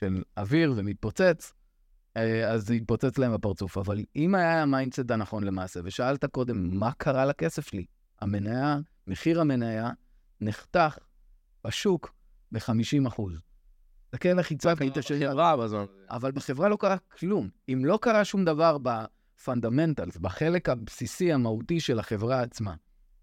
של 0.00 0.22
אוויר 0.36 0.72
ומתפוצץ, 0.76 1.52
אה, 2.16 2.50
אז 2.52 2.66
זה 2.66 2.74
יתפוצץ 2.74 3.18
להם 3.18 3.34
בפרצוף. 3.34 3.78
אבל 3.78 4.04
אם 4.16 4.34
היה 4.34 4.62
ה 4.62 4.68
mindset 4.68 5.10
הנכון 5.10 5.44
למעשה, 5.44 5.80
ושאלת 5.84 6.24
קודם, 6.24 6.78
מה 6.78 6.92
קרה 6.92 7.24
לכסף 7.24 7.68
שלי? 7.68 7.84
המניה, 8.20 8.78
מחיר 9.06 9.40
המניה 9.40 9.90
נחתך 10.40 10.98
בשוק 11.66 12.14
ב-50 12.52 13.08
אחוז. 13.08 13.40
תסתכל 14.10 14.28
לחיצה, 14.28 14.72
היית 14.80 14.98
בחברה 14.98 15.56
בזמן. 15.56 15.84
אבל 16.10 16.32
בחברה 16.32 16.68
לא 16.68 16.76
קרה 16.76 16.96
כלום. 17.18 17.48
אם 17.68 17.82
לא 17.84 17.98
קרה 18.02 18.24
שום 18.24 18.44
דבר 18.44 18.76
ב 18.82 18.92
fundamentals, 18.92 20.16
בחלק 20.16 20.68
הבסיסי 20.68 21.32
המהותי 21.32 21.80
של 21.80 21.98
החברה 21.98 22.42
עצמה, 22.42 22.74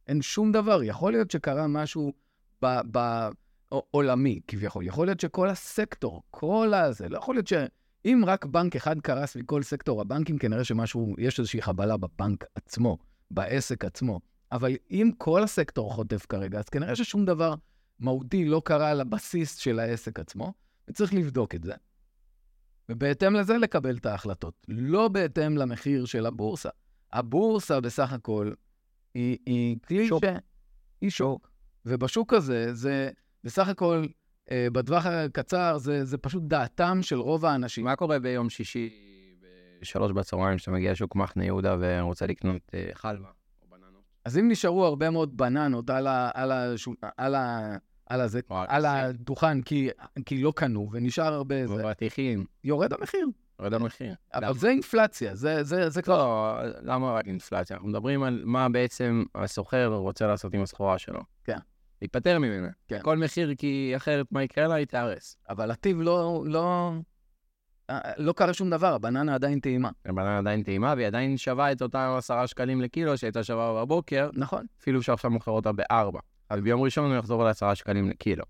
אין 0.08 0.22
שום 0.22 0.52
דבר. 0.52 0.84
יכול 0.84 1.12
להיות 1.12 1.32
שקרה 1.32 1.68
משהו 1.68 2.14
ב- 2.62 2.82
ב- 2.92 3.30
או- 3.72 3.86
עולמי 3.92 4.40
כביכול. 4.48 4.88
יכול 4.88 5.08
להיות 5.08 5.20
שכל 5.20 5.50
הסקטור, 5.50 6.24
כל 6.32 6.74
הזה, 6.74 7.10
לא 7.10 7.18
יכול 7.18 7.36
להיות 7.36 7.48
שאם 7.48 8.24
רק 8.28 8.46
בנק 8.46 8.76
אחד 8.76 9.00
קרס 9.02 9.36
מכל 9.36 9.64
סקטור 9.64 10.02
הבנקים, 10.02 10.38
כנראה 10.38 10.64
שמשהו, 10.64 11.16
יש 11.18 11.40
איזושהי 11.40 11.62
חבלה 11.62 11.98
בבנק 11.98 12.44
עצמו, 12.56 12.98
בעסק 13.32 13.86
עצמו. 13.86 14.20
אבל 14.54 14.72
אם 14.92 15.12
כל 15.18 15.44
הסקטור 15.44 15.94
חוטף 15.94 16.26
כרגע, 16.26 16.60
אז 16.60 16.70
כנראה 16.70 16.96
ששום 16.96 17.26
דבר 17.26 17.54
מהותי 18.00 18.46
לא 18.46 18.62
קרה 18.66 18.90
על 18.90 19.02
הבסיס 19.02 19.58
של 19.58 19.80
העסק 19.80 20.20
עצמו, 20.20 20.54
וצריך 20.88 21.14
לבדוק 21.14 21.56
את 21.56 21.64
זה. 21.64 21.74
ובהתאם 22.90 23.34
לזה 23.34 23.58
לקבל 23.58 23.98
את 23.98 24.06
ההחלטות, 24.06 24.54
לא 24.68 25.08
בהתאם 25.08 25.58
למחיר 25.58 26.06
של 26.06 26.26
הבורסה. 26.26 26.70
הבורסה 27.14 27.82
בסך 27.82 28.14
הכל 28.14 28.52
היא, 29.14 29.38
היא 29.46 29.78
כלי 29.88 30.08
שוק. 30.08 30.26
ש... 30.26 30.28
היא 31.02 31.10
שוק. 31.10 31.50
ובשוק 31.86 32.34
הזה, 32.34 32.74
זה 32.74 33.10
בסך 33.44 33.68
הכל, 33.68 34.06
אה, 34.52 34.68
בטווח 34.72 35.06
הקצר, 35.06 35.78
זה, 35.78 36.06
זה 36.06 36.18
פשוט 36.18 36.44
דעתם 36.44 37.00
של 37.02 37.20
רוב 37.20 37.46
האנשים. 37.46 37.86
מה 37.86 37.96
קורה 37.96 38.20
ביום 38.20 38.50
שישי 38.50 38.90
בשלוש 39.82 40.12
בצהריים, 40.12 40.58
כשאתה 40.58 40.72
מגיע 40.72 40.92
לשוק 40.92 41.16
מחנה 41.16 41.46
יהודה 41.46 41.76
ורוצה 41.80 42.26
לקנות 42.26 42.62
אה, 42.74 42.90
חלבה? 42.94 43.43
אז 44.26 44.38
אם 44.38 44.52
נשארו 44.52 44.86
הרבה 44.86 45.10
מאוד 45.10 45.38
בננות 45.38 45.90
על, 45.90 46.08
ה, 46.08 46.30
על, 46.34 46.52
השול, 46.52 46.96
על, 47.18 47.36
ה, 47.36 47.76
על, 48.06 48.22
הזה, 48.22 48.40
על. 48.50 48.86
הדוכן, 48.86 49.62
כי, 49.62 49.90
כי 50.26 50.44
לא 50.44 50.54
קנו, 50.56 50.90
ונשאר 50.92 51.34
הרבה, 51.34 51.68
זה, 51.68 51.74
ובטיחים, 51.74 52.46
יורד 52.64 52.94
המחיר. 52.94 53.28
יורד 53.60 53.74
המחיר. 53.74 54.16
אבל 54.34 54.46
למה? 54.46 54.54
זה 54.54 54.70
אינפלציה, 54.70 55.36
זה, 55.36 55.64
זה, 55.64 55.90
זה 55.90 56.02
כבר... 56.02 56.18
לא, 56.18 56.64
למה 56.82 57.12
רק 57.12 57.28
אינפלציה? 57.28 57.76
אנחנו 57.76 57.90
מדברים 57.90 58.24
על 58.24 58.42
מה 58.46 58.70
בעצם 58.70 59.24
הסוחר 59.36 59.88
רוצה 59.88 60.28
לעשות 60.28 60.54
עם 60.54 60.62
הסחורה 60.62 60.98
שלו. 60.98 61.20
כן. 61.44 61.58
להיפטר 62.02 62.40
ממנה. 62.40 62.68
כן. 62.88 63.00
כל 63.02 63.18
מחיר, 63.18 63.56
כי 63.56 63.94
אחרת 63.96 64.26
מה 64.32 64.44
יקרה 64.44 64.68
לה? 64.68 64.76
היא 64.76 64.86
תיהרס. 64.86 65.38
אבל 65.50 65.72
הטיב 65.72 66.02
לא, 66.02 66.44
לא, 66.46 66.92
לא 68.18 68.34
קרה 68.34 68.54
שום 68.54 68.70
דבר, 68.70 68.94
הבננה 68.94 69.36
עדיין 69.36 69.60
טעימה. 69.60 69.90
הבננה 70.06 70.38
עדיין 70.38 70.64
טעימה, 70.64 70.94
והיא 70.98 71.08
עדיין 71.08 71.38
שווה 71.38 71.72
את 71.72 71.82
אותם 71.82 72.14
עשרה 72.18 72.48
שקלים 72.48 72.82
לקילו 72.82 73.18
שהייתה 73.18 73.44
שווה 73.44 73.82
בבוקר, 73.86 74.30
נכון. 74.34 74.66
אפילו 74.82 75.04
שעכשיו 75.04 75.32
מוכר 75.32 75.52
אותה 75.52 75.72
בארבע. 75.72 76.20
אז 76.50 76.62
ביום 76.62 76.82
ראשון 76.82 77.12
הוא 77.12 77.20
יחזור 77.20 77.44
לעשרה 77.44 77.76
שקלים 77.76 78.10
לקילו. 78.10 78.44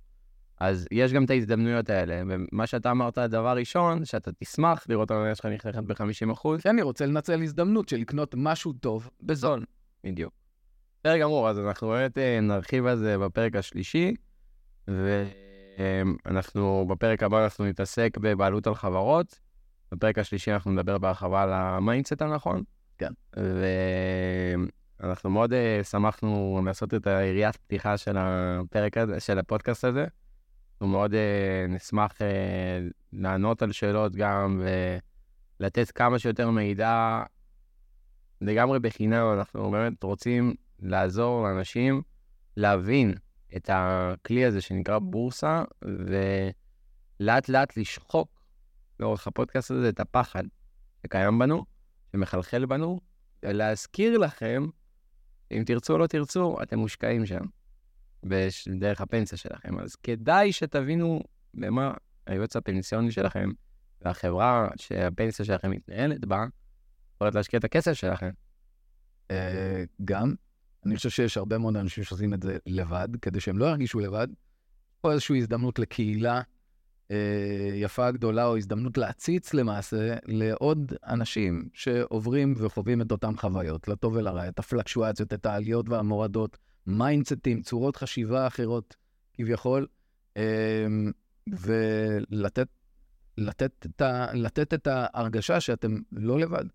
אז 0.59 0.87
יש 0.91 1.13
גם 1.13 1.25
את 1.25 1.29
ההזדמנויות 1.29 1.89
האלה, 1.89 2.21
ומה 2.27 2.67
שאתה 2.67 2.91
אמרת, 2.91 3.17
דבר 3.17 3.57
ראשון, 3.57 4.05
שאתה 4.05 4.31
תשמח 4.31 4.85
לראות 4.89 5.05
את 5.05 5.11
המניה 5.11 5.35
שלך 5.35 5.45
נחתכת 5.45 5.83
ב-50%, 5.83 6.61
כי 6.61 6.69
אני 6.69 6.81
רוצה 6.81 7.05
לנצל 7.05 7.43
הזדמנות 7.43 7.89
של 7.89 7.97
לקנות 7.97 8.35
משהו 8.37 8.73
טוב 8.73 9.09
בזול. 9.21 9.65
בדיוק. 10.03 10.33
בסדר 10.99 11.17
גמור, 11.17 11.49
אז 11.49 11.59
אנחנו 11.59 11.87
באמת 11.87 12.17
אה, 12.17 12.39
נרחיב 12.41 12.85
על 12.85 12.97
זה 12.97 13.17
בפרק 13.17 13.55
השלישי, 13.55 14.13
ואנחנו, 15.77 16.85
בפרק 16.89 17.23
הבא 17.23 17.43
אנחנו 17.43 17.65
נתעסק 17.65 18.17
בבעלות 18.21 18.67
על 18.67 18.75
חברות. 18.75 19.39
בפרק 19.91 20.19
השלישי 20.19 20.51
אנחנו 20.51 20.71
נדבר 20.71 20.97
בהרחבה 20.97 21.43
על 21.43 21.53
ה 21.53 21.62
mindset 21.62 22.21
הנכון. 22.21 22.63
כן. 22.97 23.11
ואנחנו 24.99 25.29
מאוד 25.29 25.53
אה, 25.53 25.83
שמחנו 25.83 26.61
לעשות 26.65 26.93
את 26.93 27.07
היריית 27.07 27.55
פתיחה 27.55 27.97
של 27.97 28.15
הפרק 28.17 28.97
הזה, 28.97 29.19
של 29.19 29.39
הפודקאסט 29.39 29.83
הזה. 29.83 30.05
אנחנו 30.73 30.87
מאוד 30.87 31.13
אה, 31.13 31.65
נשמח 31.69 32.21
אה, 32.21 32.27
לענות 33.13 33.61
על 33.61 33.71
שאלות 33.71 34.15
גם, 34.15 34.61
ולתת 35.59 35.91
כמה 35.91 36.19
שיותר 36.19 36.49
מידע 36.49 37.23
לגמרי 38.41 38.79
בחינם. 38.79 39.33
אנחנו 39.37 39.71
באמת 39.71 40.03
רוצים 40.03 40.55
לעזור 40.79 41.43
לאנשים 41.43 42.01
להבין 42.57 43.13
את 43.55 43.69
הכלי 43.73 44.45
הזה 44.45 44.61
שנקרא 44.61 44.99
בורסה, 44.99 45.63
ולאט 45.81 47.49
לאט 47.49 47.77
לשחוק 47.77 48.43
לאורך 48.99 49.27
הפודקאסט 49.27 49.71
הזה 49.71 49.89
את 49.89 49.99
הפחד 49.99 50.43
שקיים 51.03 51.39
בנו, 51.39 51.65
שמחלחל 52.11 52.65
בנו, 52.65 52.99
ולהזכיר 53.43 54.17
לכם, 54.17 54.67
אם 55.51 55.63
תרצו 55.65 55.93
או 55.93 55.97
לא 55.97 56.07
תרצו, 56.07 56.57
אתם 56.63 56.79
מושקעים 56.79 57.25
שם, 57.25 57.45
דרך 58.79 59.01
הפנסיה 59.01 59.37
שלכם. 59.37 59.79
אז 59.79 59.95
כדאי 59.95 60.51
שתבינו 60.51 61.21
במה 61.53 61.93
היועץ 62.27 62.55
הפנסיוני 62.55 63.11
שלכם, 63.11 63.49
והחברה 64.01 64.67
שהפנסיה 64.75 65.45
שלכם 65.45 65.71
מתנהלת 65.71 66.25
בה, 66.25 66.45
יכולת 67.15 67.35
להשקיע 67.35 67.59
את 67.59 67.63
הכסף 67.63 67.93
שלכם. 67.93 68.29
אה, 69.31 69.83
גם, 70.05 70.33
אני 70.85 70.95
חושב 70.95 71.09
שיש 71.09 71.37
הרבה 71.37 71.57
מאוד 71.57 71.77
אנשים 71.77 72.03
שעושים 72.03 72.33
את 72.33 72.43
זה 72.43 72.57
לבד, 72.65 73.07
כדי 73.21 73.39
שהם 73.39 73.57
לא 73.57 73.65
ירגישו 73.65 73.99
לבד. 73.99 74.27
פה 75.01 75.11
איזושהי 75.11 75.37
הזדמנות 75.37 75.79
לקהילה 75.79 76.41
אה, 77.11 77.71
יפה 77.73 78.11
גדולה, 78.11 78.45
או 78.45 78.57
הזדמנות 78.57 78.97
להציץ 78.97 79.53
למעשה 79.53 80.15
לעוד 80.25 80.93
אנשים 81.05 81.69
שעוברים 81.73 82.53
וחווים 82.57 83.01
את 83.01 83.11
אותן 83.11 83.37
חוויות, 83.37 83.87
לטוב 83.87 84.15
ולרע, 84.15 84.47
את 84.47 84.59
ה 84.59 84.64
fluctuations, 84.64 85.33
את 85.33 85.45
העליות 85.45 85.89
והמורדות, 85.89 86.57
mindsetים, 86.87 87.61
צורות 87.61 87.95
חשיבה 87.95 88.47
אחרות 88.47 88.95
כביכול, 89.33 89.87
אה, 90.37 90.85
ולתת 91.47 92.67
לתת 93.37 93.85
את, 93.85 94.01
ה, 94.01 94.33
לתת 94.33 94.73
את 94.73 94.87
ההרגשה 94.87 95.59
שאתם 95.59 95.95
לא 96.11 96.39
לבד. 96.39 96.65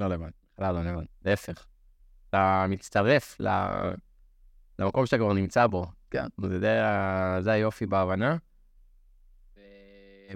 לא 0.00 0.08
לבד, 0.08 0.30
בכלל 0.54 0.74
לא 0.74 0.82
לבד, 0.82 1.04
להפך. 1.24 1.66
אתה 2.32 2.66
מצטרף 2.68 3.36
ל- 3.40 3.92
למקום 4.78 5.06
שאתה 5.06 5.18
כבר 5.18 5.32
נמצא 5.32 5.66
בו. 5.66 5.86
כן. 6.10 6.26
זה, 6.48 6.58
די, 6.60 6.76
זה 7.40 7.52
היופי 7.52 7.86
בהבנה. 7.86 8.36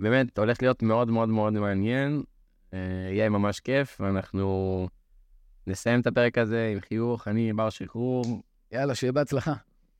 באמת, 0.01 0.39
הולך 0.39 0.63
להיות 0.63 0.83
מאוד 0.83 1.11
מאוד 1.11 1.29
מאוד 1.29 1.53
מעניין, 1.53 2.23
אה, 2.75 2.79
יהיה 3.11 3.29
ממש 3.29 3.61
כיף, 3.61 4.01
ואנחנו 4.01 4.89
נסיים 5.67 6.01
את 6.01 6.07
הפרק 6.07 6.39
הזה 6.39 6.71
עם 6.73 6.81
חיוך, 6.81 7.29
אני 7.29 7.53
בר 7.53 7.71
שחרור, 7.71 8.43
יאללה, 8.73 8.95
שיהיה 8.95 9.13
בהצלחה. 9.13 9.53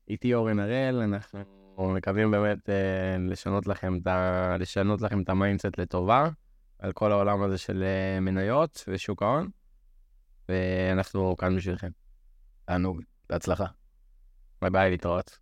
איתי 0.07 0.33
אורן 0.33 0.59
הראל, 0.59 0.95
אנחנו 0.95 1.39
מקווים 1.77 2.31
באמת 2.31 2.69
אה, 2.69 2.75
לשנות 3.19 3.67
לכם 3.67 3.97
את 3.97 4.07
ה- 4.07 4.57
לשנות 4.59 5.01
לכם 5.01 5.21
את 5.21 5.29
ה 5.29 5.35
mindset 5.35 5.77
לטובה, 5.79 6.29
על 6.79 6.91
כל 6.91 7.11
העולם 7.11 7.41
הזה 7.41 7.57
של 7.57 7.83
אה, 7.83 8.19
מניות 8.19 8.83
ושוק 8.87 9.23
ההון, 9.23 9.49
ואנחנו 10.49 11.37
כאן 11.37 11.55
בשבילכם. 11.55 11.89
תענוג, 12.65 13.01
בהצלחה. 13.29 13.65
ביי 14.61 14.69
ביי, 14.69 14.89
להתראות. 14.89 15.31